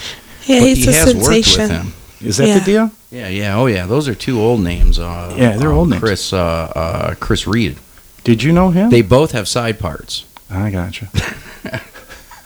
[0.45, 1.71] Yeah, But he's he a has worked with sensation.
[1.71, 1.93] him.
[2.21, 2.59] Is that Yeah.
[2.59, 2.91] the deal?
[3.13, 3.87] Yeah, yeah, oh yeah.
[3.87, 4.99] Those are two old names.
[4.99, 6.03] Uh, Yeah, they're um, old names.
[6.03, 6.39] Chris, uh,
[6.75, 7.77] uh, Chris Reed.
[8.25, 8.91] Did you know him?
[8.91, 10.25] They both have side parts.
[10.51, 11.09] I gotcha.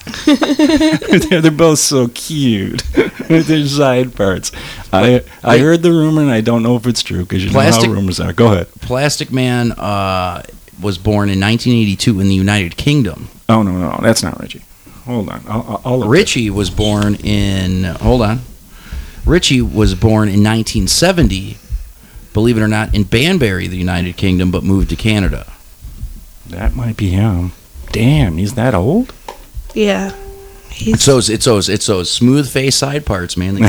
[1.29, 2.83] they're, they're both so cute
[3.29, 4.53] with their side parts.
[4.93, 7.61] I I heard the rumor and I don't know if it's true because you know
[7.61, 8.33] how rumors are.
[8.33, 8.69] Go ahead.
[8.81, 10.43] Plastic Man uh,
[10.81, 13.29] was born in 1982 in the United Kingdom.
[13.49, 14.63] Oh no no that's not Richie.
[15.05, 15.43] Hold on.
[15.49, 17.85] I'll, I'll, I'll look Richie was born in.
[17.85, 18.41] Hold on.
[19.25, 21.57] Richie was born in 1970.
[22.33, 25.51] Believe it or not, in Banbury, the United Kingdom, but moved to Canada.
[26.47, 27.53] That might be him.
[27.91, 29.13] Damn, he's that old.
[29.79, 30.13] Yeah.
[30.81, 33.55] It's those, it's those, it's those smooth face side parts, man.
[33.57, 33.61] That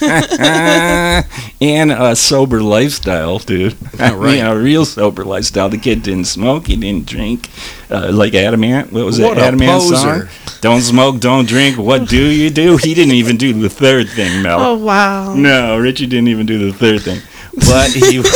[0.00, 1.66] get you.
[1.68, 3.76] and a sober lifestyle, dude.
[3.98, 4.36] Yeah, right.
[4.38, 5.68] Yeah, a real sober lifestyle.
[5.68, 7.48] The kid didn't smoke, he didn't drink.
[7.90, 9.96] Uh, like Adam Ant, what was What that a Adam Ant poser.
[9.96, 10.28] song?
[10.60, 11.78] Don't smoke, don't drink.
[11.78, 12.76] What do you do?
[12.76, 14.60] He didn't even do the third thing, Mel.
[14.60, 15.34] Oh wow.
[15.34, 17.20] No, Richie didn't even do the third thing.
[17.54, 18.34] But he was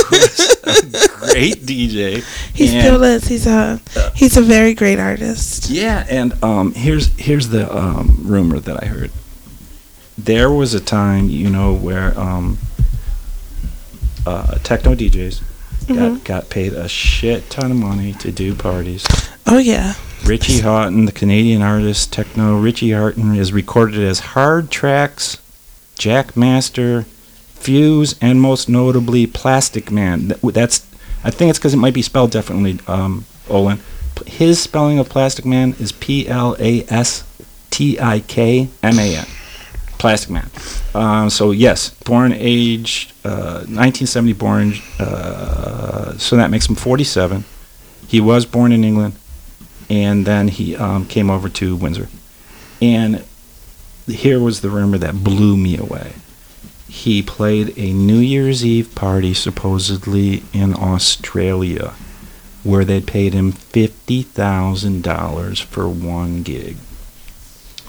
[0.60, 0.60] a
[1.19, 2.23] great DJ.
[2.55, 3.27] He and- still is.
[3.29, 3.81] He's a
[4.15, 5.71] he's a very great artist.
[5.71, 9.11] yeah, and um, here's here's the um, rumor that I heard.
[10.19, 12.59] There was a time, you know, where um,
[14.27, 15.41] uh, techno DJs
[15.89, 16.25] got, Mhm.
[16.25, 19.07] got paid a shit ton of money to do parties.
[19.47, 19.95] Oh yeah.
[20.25, 25.39] Richie Hawtin, the Canadian artist, techno Richie Hawtin, is recorded as Hard Tracks,
[25.97, 27.07] Jack Master,
[27.61, 30.29] Fuse, and most notably Plastikman.
[30.29, 30.87] That- That's,
[31.25, 33.81] I think it's because it might be spelled differently, um, Olin.
[34.27, 37.25] His spelling of Plastikman is P L A S
[37.71, 39.27] T I K M A N.
[39.99, 40.49] Plastikman.
[40.95, 44.73] Um, so yes, born age uh, 1970, born.
[44.99, 47.45] Uh, so that makes him 47.
[48.09, 49.15] He was born in England,
[49.89, 52.09] and then he um, came over to Windsor.
[52.83, 53.25] And
[54.07, 56.13] here was the rumor that blew me away.
[56.91, 61.95] He played a New Year's Eve party supposedly in Australia,
[62.65, 66.77] where they paid him fifty thousand dollars for one gig.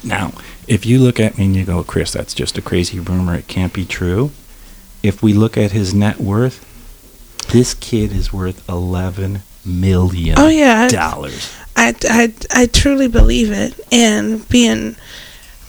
[0.03, 0.33] Now,
[0.67, 3.47] if you look at me and you go, Chris, that's just a crazy rumor, it
[3.47, 4.31] can't be true.
[5.03, 6.65] If we look at his net worth,
[7.51, 10.87] this kid is worth eleven million Oh yeah.
[10.87, 11.51] Dollars.
[11.75, 13.79] I, I, I truly believe it.
[13.91, 14.95] And being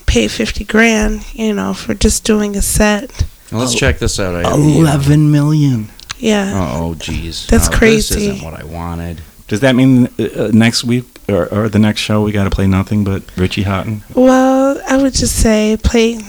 [0.05, 3.25] paid 50 grand, you know, for just doing a set.
[3.51, 4.45] Well, let's check this out.
[4.45, 5.89] I Eleven million.
[6.17, 6.51] Yeah.
[6.55, 7.47] Oh, geez.
[7.47, 8.15] That's Now, crazy.
[8.15, 9.21] This isn't what I wanted.
[9.47, 12.49] Does that mean uh, uh, next week or, or the next show we got to
[12.49, 14.01] play nothing but Richie Hawtin?
[14.15, 16.19] Well, I would just say play.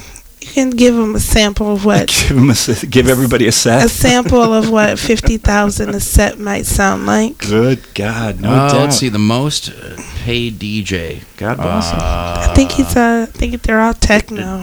[0.54, 3.52] You can give them a sample of what Give him a, s- give everybody a
[3.52, 3.84] set.
[3.84, 7.38] a sample of what fifty thousand a set might sound like.
[7.38, 8.80] Good God, no Uh, doubt.
[8.80, 9.08] let's see.
[9.08, 11.22] The most uh, paid DJ.
[11.38, 11.98] God bless him.
[11.98, 14.62] Uh, I think he's uh, I think they're all techno.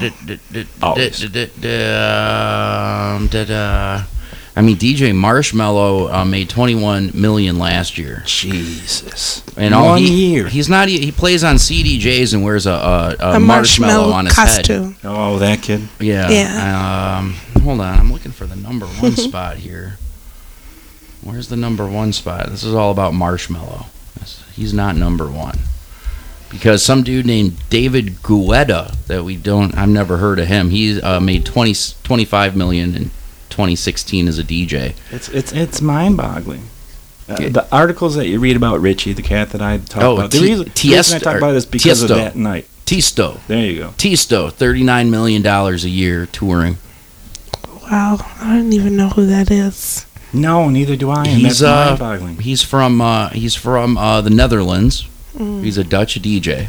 [0.81, 1.23] Always.
[1.23, 1.29] Um,
[3.27, 4.03] da-da.
[4.55, 8.21] I mean, DJ Marshmello uh, made 21 million last year.
[8.25, 9.43] Jesus.
[9.55, 10.47] And all One he, year.
[10.49, 10.89] He's not.
[10.89, 14.35] e- He plays on CDJs and wears a, a, a, A marshmallow, marshmallow on his
[14.35, 14.97] costume.
[15.05, 15.87] Oh, that kid.
[16.01, 16.29] Yeah.
[16.29, 17.17] Yeah.
[17.19, 17.33] Um,
[17.63, 17.97] hold on.
[17.97, 19.97] I'm looking for the number one spot here.
[21.23, 22.47] Where's the number one spot?
[22.49, 23.85] This is all about Marshmello.
[24.53, 25.59] He's not number one.
[26.49, 30.69] Because some dude named David Guetta that we don't, I've never heard of him.
[30.71, 31.73] He uh, made 20,
[32.03, 33.11] 25 million in
[33.51, 34.93] 2016 as a DJ.
[35.11, 36.63] It's it's it's mind-boggling.
[37.29, 37.49] Uh, Yeah.
[37.49, 40.31] the articles that you read about Richie, the cat that I talk Oh, about.
[40.31, 42.65] The T- reason, the reason I Tiesto- talk about it is because of that night.
[42.85, 43.37] Tiësto.
[43.47, 43.89] There you go.
[43.97, 46.77] Tiësto, $39 million a year touring.
[47.89, 50.05] Wow, I don't even know who that is.
[50.33, 51.23] No, neither do I.
[51.25, 52.37] And He's that's uh, mind-boggling.
[52.39, 55.07] he's from uh, he's from uh, the Netherlands.
[55.37, 55.63] Mm.
[55.63, 56.67] He's a Dutch DJ.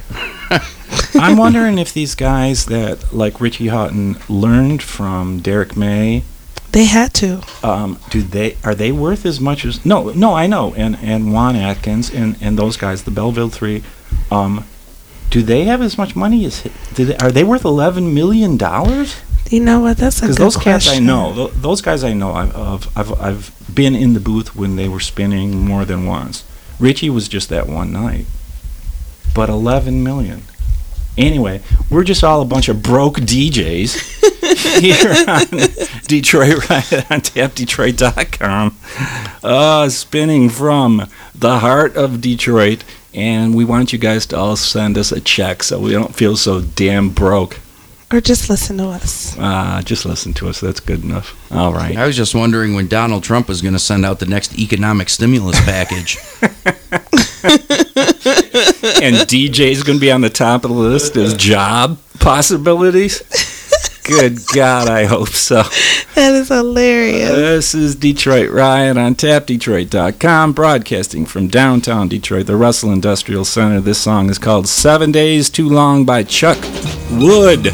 [1.14, 6.22] I'm wondering if these guys that like Richie Hawtin learned from Derrick May,
[6.72, 7.42] They had to.
[7.62, 11.32] um, do they are they worth as much as no no I know and and
[11.32, 13.82] Juan Atkins and and those guys the Belleville Three,
[14.30, 14.64] um,
[15.30, 16.62] do they have as much money as
[16.94, 19.16] they, are they worth eleven million dollars?
[19.50, 19.98] You know what?
[19.98, 23.74] That's Because those cats I know, tho- those guys I know, I've, I've I've I've
[23.74, 26.44] been in the booth when they were spinning more than once.
[26.80, 28.24] Richie was just that one night,
[29.34, 30.42] but eleven million.
[31.18, 31.60] Anyway,
[31.90, 38.76] we're just all a bunch of broke DJs here on Detroit Riot on tapdetroit.com,
[39.44, 42.82] uh, spinning from the heart of Detroit,
[43.12, 46.36] and we want you guys to all send us a check so we don't feel
[46.36, 47.60] so damn broke.
[48.10, 49.36] Or just listen to us.
[49.38, 50.60] Uh, just listen to us.
[50.60, 51.34] That's good enough.
[51.50, 51.96] All right.
[51.96, 55.08] I was just wondering when Donald Trump was going to send out the next economic
[55.08, 56.18] stimulus package.
[58.82, 63.22] and DJ's going to be on the top of the list as job possibilities.
[64.04, 65.62] Good God, I hope so.
[66.16, 67.30] That is hilarious.
[67.30, 73.80] This is Detroit Riot on tapdetroit.com, broadcasting from downtown Detroit, the Russell Industrial Center.
[73.80, 76.58] This song is called Seven Days Too Long by Chuck
[77.12, 77.70] Wood.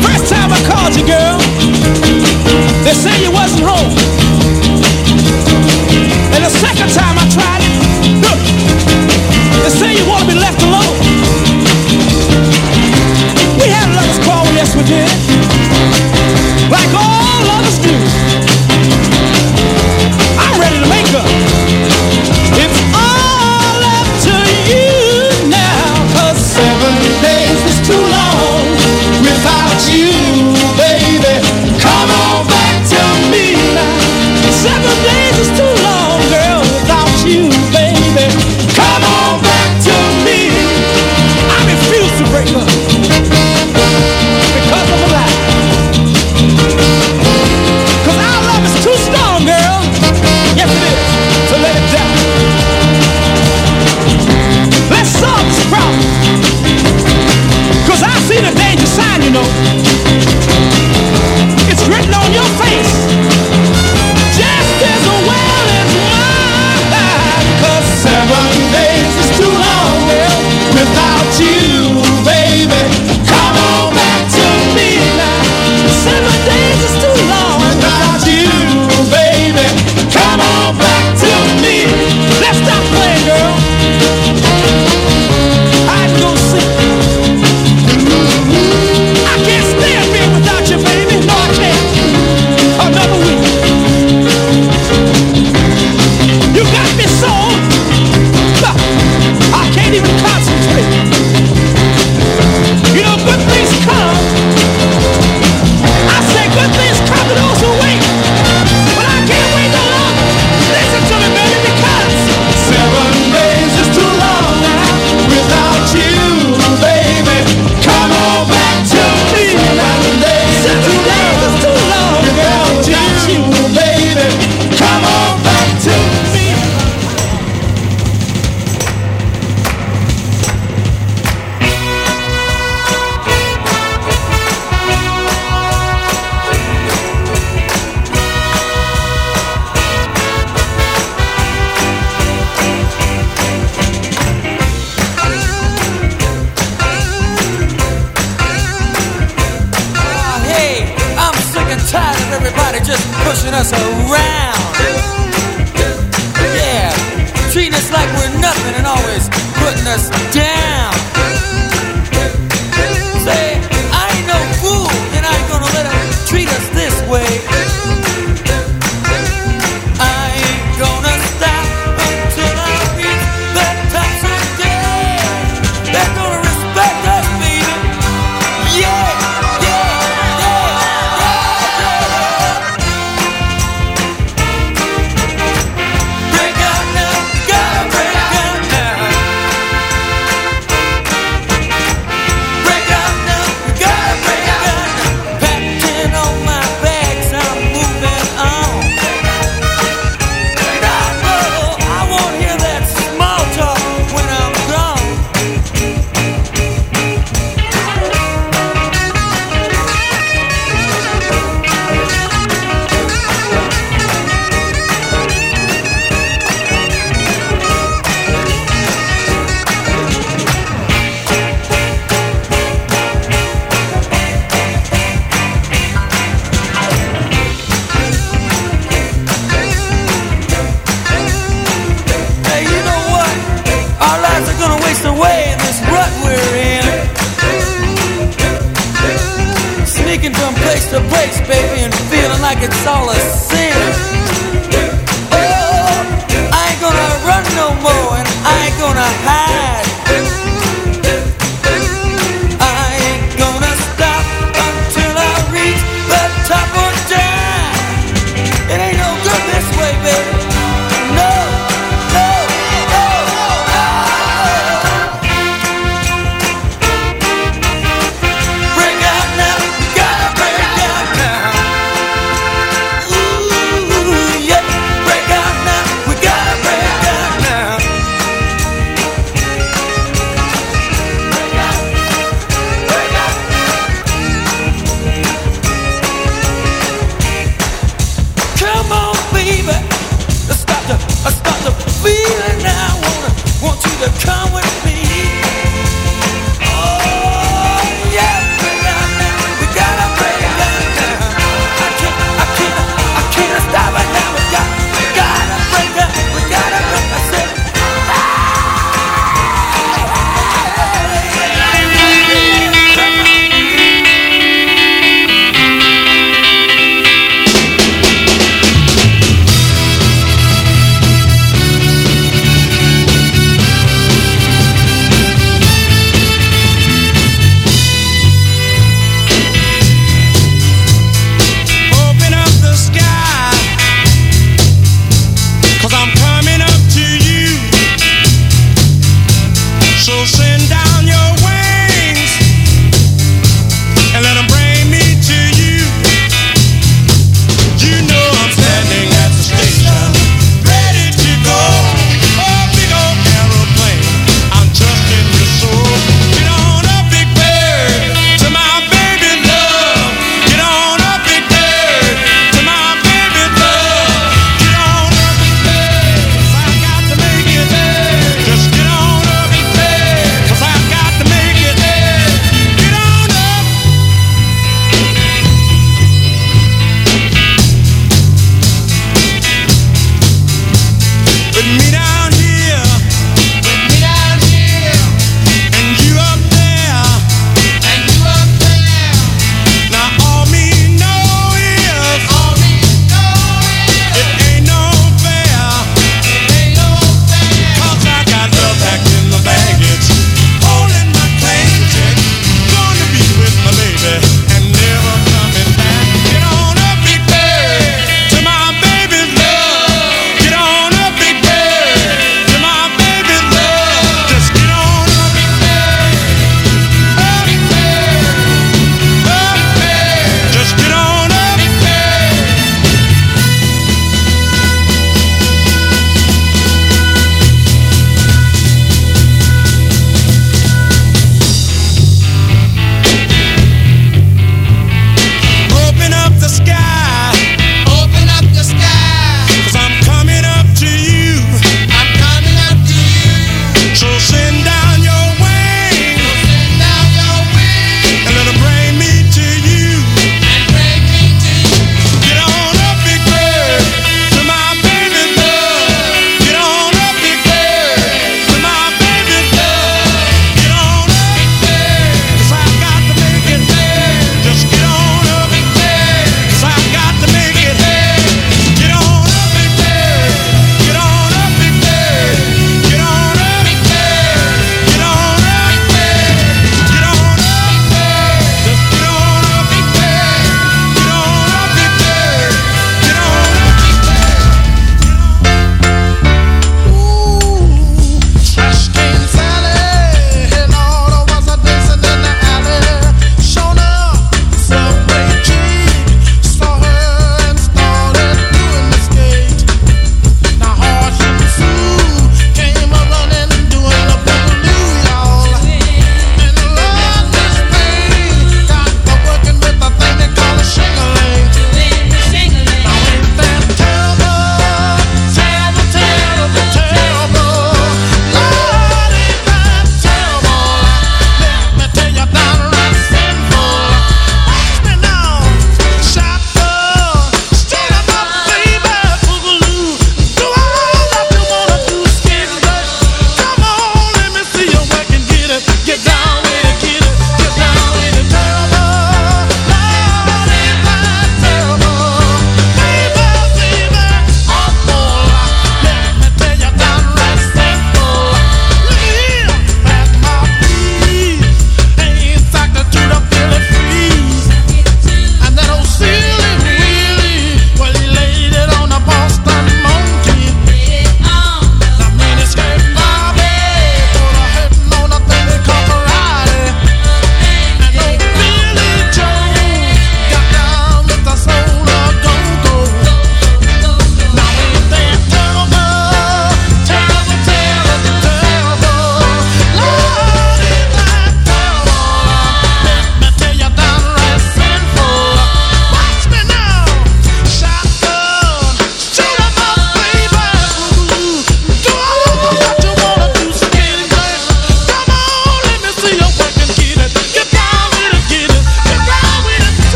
[0.00, 1.38] First time I called you, girl,
[2.82, 3.92] they say you wasn't home.
[6.32, 7.55] And the second time I tried
[14.66, 16.70] lover's quarrel, yes we did.
[16.70, 17.15] Like all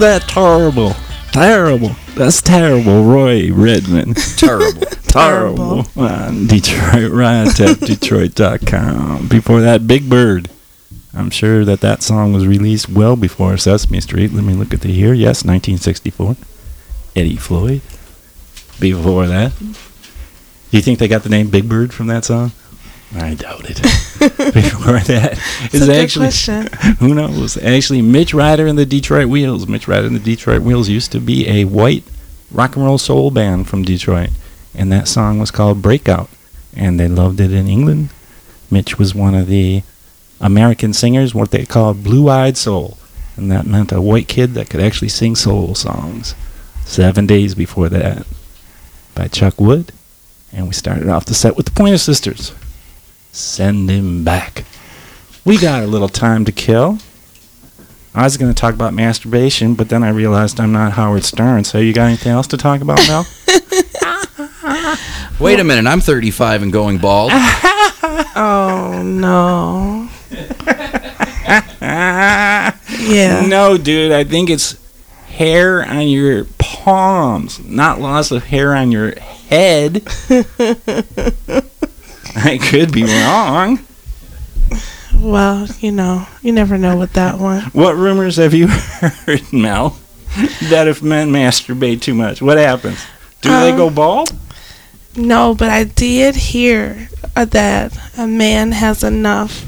[0.00, 0.94] that terrible?
[1.32, 1.94] Terrible.
[2.16, 4.16] That's terrible, Roy Redmond.
[4.36, 4.80] Terrible.
[5.02, 5.84] terrible.
[5.96, 7.12] On Detroit,
[7.80, 9.28] Detroit.com.
[9.28, 10.50] Before that, Big Bird.
[11.14, 14.32] I'm sure that that song was released well before Sesame Street.
[14.32, 15.14] Let me look at the year.
[15.14, 16.36] Yes, 1964.
[17.14, 17.80] Eddie Floyd.
[18.80, 19.52] Before that.
[19.58, 22.52] Do you think they got the name Big Bird from that song?
[23.14, 23.76] I doubt it.
[24.54, 25.32] Before that
[25.64, 26.66] It's is a good actually question.
[27.00, 27.56] who knows?
[27.56, 29.66] Actually, Mitch Ryder and the Detroit Wheels.
[29.66, 32.04] Mitch Ryder and the Detroit Wheels used to be a white
[32.52, 34.30] rock and roll soul band from Detroit,
[34.74, 36.28] and that song was called Breakout,
[36.76, 38.10] and they loved it in England.
[38.70, 39.82] Mitch was one of the
[40.40, 42.96] American singers, what they called blue-eyed soul,
[43.36, 46.34] and that meant a white kid that could actually sing soul songs.
[46.84, 48.26] Seven days before that,
[49.14, 49.92] by Chuck Wood,
[50.52, 52.52] and we started off the set with the Pointer Sisters.
[53.32, 54.64] Send him back.
[55.44, 56.98] We got a little time to kill.
[58.12, 61.62] I was going to talk about masturbation, but then I realized I'm not Howard Stern.
[61.64, 63.24] So you got anything else to talk about, Mel?
[65.40, 67.32] Wait a minute, I'm 35 and going bald.
[68.42, 70.08] Oh no.
[71.80, 73.46] yeah.
[73.46, 74.12] No, dude.
[74.12, 74.78] I think it's
[75.26, 80.02] hair on your palms, not loss of hair on your head.
[82.36, 83.80] I could be wrong.
[85.18, 87.62] Well, you know, you never know with that one.
[87.72, 89.98] What rumors have you heard, Mel?
[90.70, 93.04] That if men masturbate too much, what happens?
[93.42, 94.32] Do they Um, go bald?
[95.16, 99.66] No, but I did hear uh, that a man has enough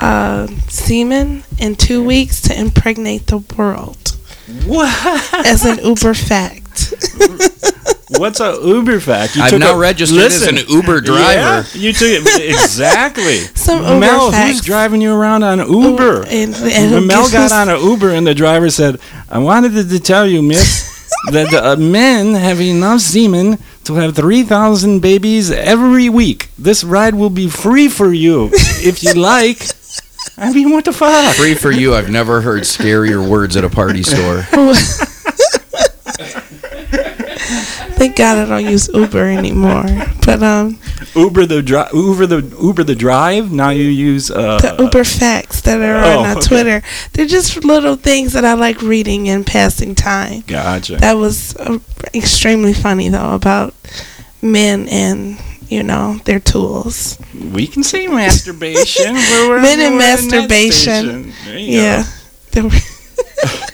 [0.00, 4.16] uh, semen in two weeks to impregnate the world.
[4.66, 5.34] What?
[5.46, 6.94] As an Uber fact.
[8.16, 9.36] What's a Uber fact?
[9.36, 11.68] I've took now a- registered as an Uber driver.
[11.74, 13.38] Yeah, you took it exactly.
[13.54, 16.24] Some Uber Mel, who's driving you around on Uber?
[16.28, 19.98] and- and Mel got on an Uber, and the driver said, "I wanted to, to
[20.00, 20.90] tell you, Miss,
[21.32, 26.48] that uh, men have enough semen to have three thousand babies every week.
[26.58, 29.66] This ride will be free for you if you like."
[30.36, 31.36] I mean, what the fuck?
[31.36, 31.94] Free for you.
[31.94, 34.44] I've never heard scarier words at a party store.
[37.96, 39.84] Thank God I don't use Uber anymore.
[40.26, 40.78] But um,
[41.14, 43.52] Uber the dri- Uber the Uber the drive.
[43.52, 46.46] Now you use uh, the Uber facts that are Oh, on okay.
[46.46, 50.42] Twitter, they're just little things that I like reading and passing time.
[50.46, 50.96] Gotcha.
[50.96, 51.78] That was uh,
[52.14, 53.74] extremely funny though about
[54.42, 55.38] men and
[55.68, 57.18] you know their tools.
[57.52, 59.14] We can say masturbation.
[59.14, 61.32] Men and masturbation.
[61.32, 61.32] station.
[61.44, 62.04] There you Yeah.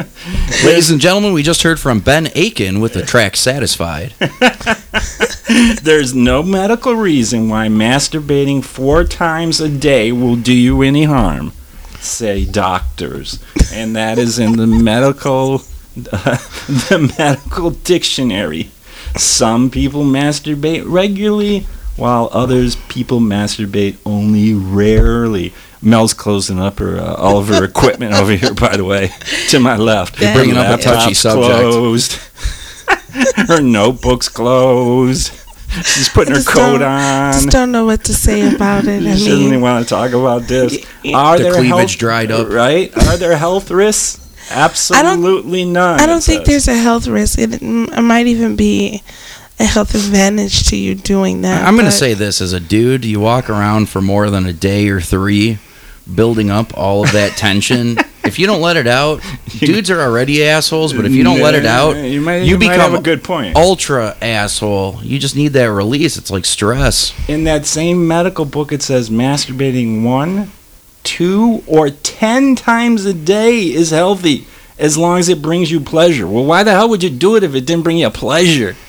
[0.64, 4.14] Ladies and gentlemen, we just heard from Ben Aiken with the track Satisfied.
[5.82, 11.52] There's no medical reason why masturbating four times a day will do you any harm,
[11.98, 15.58] say doctors, and that is in the medical
[15.94, 18.70] the medical dictionary.
[19.16, 21.66] Some people masturbate regularly,
[21.96, 25.52] while others people masturbate only rarely.
[25.82, 29.10] Mel's closing up her uh, all of her equipment over here, by the way,
[29.48, 30.20] to my left.
[30.20, 31.52] You're bringing up a touchy subject.
[31.60, 32.12] Closed.
[33.48, 35.32] her notebook's closed.
[35.84, 37.32] She's putting her coat don't- on.
[37.32, 39.02] Just don't know what to say about it.
[39.02, 40.84] You I shouldn't even mean, want to talk about this.
[41.14, 42.48] Are The there cleavage health, dried up.
[42.48, 42.94] Right?
[43.06, 44.18] Are there health risks?
[44.50, 46.00] Absolutely none.
[46.00, 46.66] I don't think says.
[46.66, 47.38] there's a health risk.
[47.38, 49.02] It, it might even be
[49.60, 51.64] a health advantage to you doing that.
[51.66, 54.52] I'm going to say this as a dude, you walk around for more than a
[54.52, 55.58] day or three
[56.14, 57.96] building up all of that tension.
[58.24, 59.20] if you don't let it out,
[59.58, 62.58] dudes are already assholes, but if you don't let it out, you might- you you
[62.58, 63.56] might become have a good point.
[63.56, 65.00] ultra asshole.
[65.02, 66.16] You just need that release.
[66.16, 67.12] It's like stress.
[67.28, 70.50] In that same medical book, it says masturbating one,
[71.04, 74.46] two, or ten times a day is healthy
[74.78, 76.26] as long as it brings you pleasure.
[76.26, 78.76] Well, why the hell would you do it if it didn't bring you pleasure?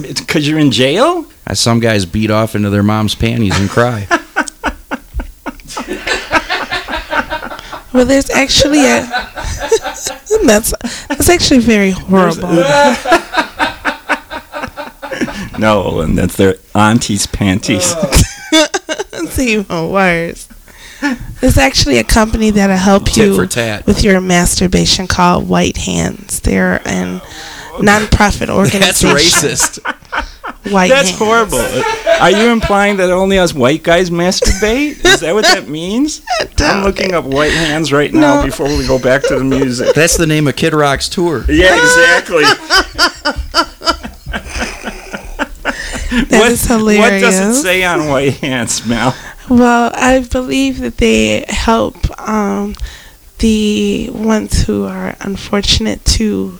[0.00, 1.26] Because you're in jail?
[1.46, 4.06] As some guys beat off into their mom's panties and cry.
[7.92, 9.02] Well, there's actually a.
[10.44, 10.72] that's
[11.08, 12.64] that's actually very horrible.
[15.58, 17.94] No, and that's their auntie's panties.
[19.12, 20.48] It's even worse.
[21.40, 23.36] There's actually a company that'll help Tit you
[23.86, 26.40] with your masturbation called White Hands.
[26.40, 27.20] They're an
[27.76, 28.80] nonprofit organization.
[28.80, 29.99] That's racist.
[30.70, 31.18] White That's Hands.
[31.22, 31.58] horrible.
[32.20, 35.04] Are you implying that only us white guys masturbate?
[35.04, 36.22] Is that what that means?
[36.58, 38.46] I'm looking up white hands right now No.
[38.46, 39.94] before we go back to the music.
[39.94, 41.44] That's the name of Kid Rock's tour.
[41.48, 42.44] Yeah, exactly.
[46.10, 47.22] That is What hilarious.
[47.22, 49.14] does it say on white hands, Mel?
[49.48, 52.74] Well, I believe that they help um,
[53.38, 56.58] the ones who are unfortunate to,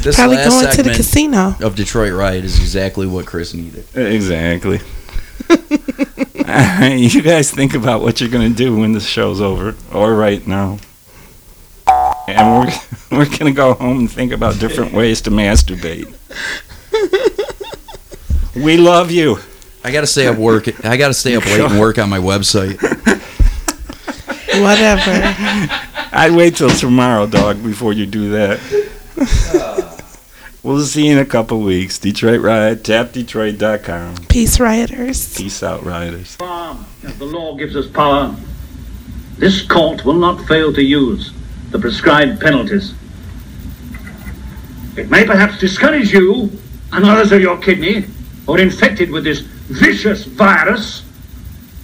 [0.00, 1.54] This Probably last going to the casino.
[1.60, 3.84] Of Detroit Riot is exactly what Chris needed.
[3.94, 4.80] Exactly.
[6.90, 10.78] you guys think about what you're gonna do when the show's over, or right now.
[12.26, 12.72] And we're
[13.18, 16.12] we're gonna go home and think about different ways to masturbate.
[18.56, 19.38] We love you.
[19.84, 20.68] I gotta stay up work.
[20.84, 22.76] I gotta stay up late and work on my website.
[24.60, 25.12] Whatever.
[26.12, 28.58] I'd wait till tomorrow, dog, before you do that.
[29.54, 29.79] Oh.
[30.70, 31.98] We'll see you in a couple weeks.
[31.98, 34.26] Detroit Riot, tapdetroit.com.
[34.28, 35.36] Peace rioters.
[35.36, 36.36] Peace out, rioters.
[36.40, 38.36] As the law gives us power,
[39.36, 41.32] this court will not fail to use
[41.70, 42.94] the prescribed penalties.
[44.96, 46.56] It may perhaps discourage you
[46.92, 48.04] and others of your kidney
[48.46, 51.02] who are infected with this vicious virus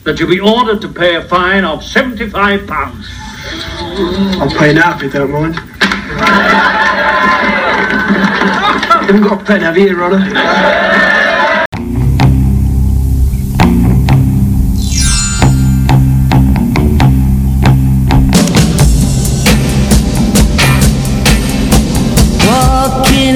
[0.05, 3.09] that you be ordered to pay a fine of 75 pounds.
[4.41, 5.57] I'll pay now if you don't mind.
[9.07, 10.19] Haven't got a pen, have you, Your Walking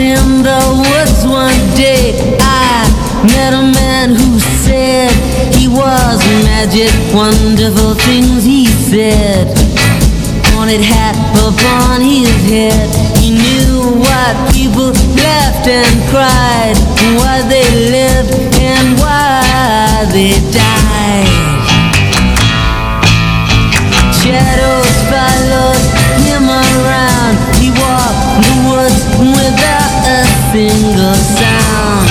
[0.00, 2.84] in the woods one day, I
[3.26, 5.12] met a man who said
[5.54, 6.90] he was magic.
[7.14, 9.46] Wonderful things he said.
[10.52, 13.09] Pointed hat upon his head.
[14.52, 16.76] People laughed and cried,
[17.16, 21.24] why they lived and why they died.
[24.20, 25.84] Shadows followed
[26.20, 27.34] him around.
[27.56, 30.20] He walked the woods without a
[30.52, 32.08] single sound.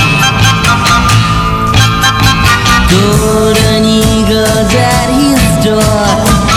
[2.89, 6.05] Golden eagles at his door.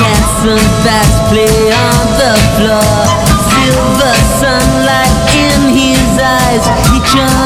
[0.00, 1.72] Cats and bats play
[7.12, 7.41] 着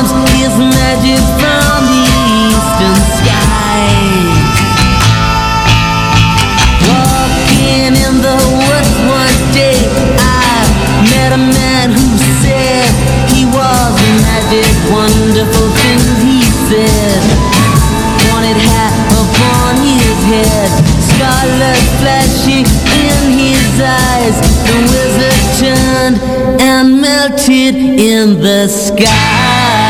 [27.29, 29.86] melted in the sky.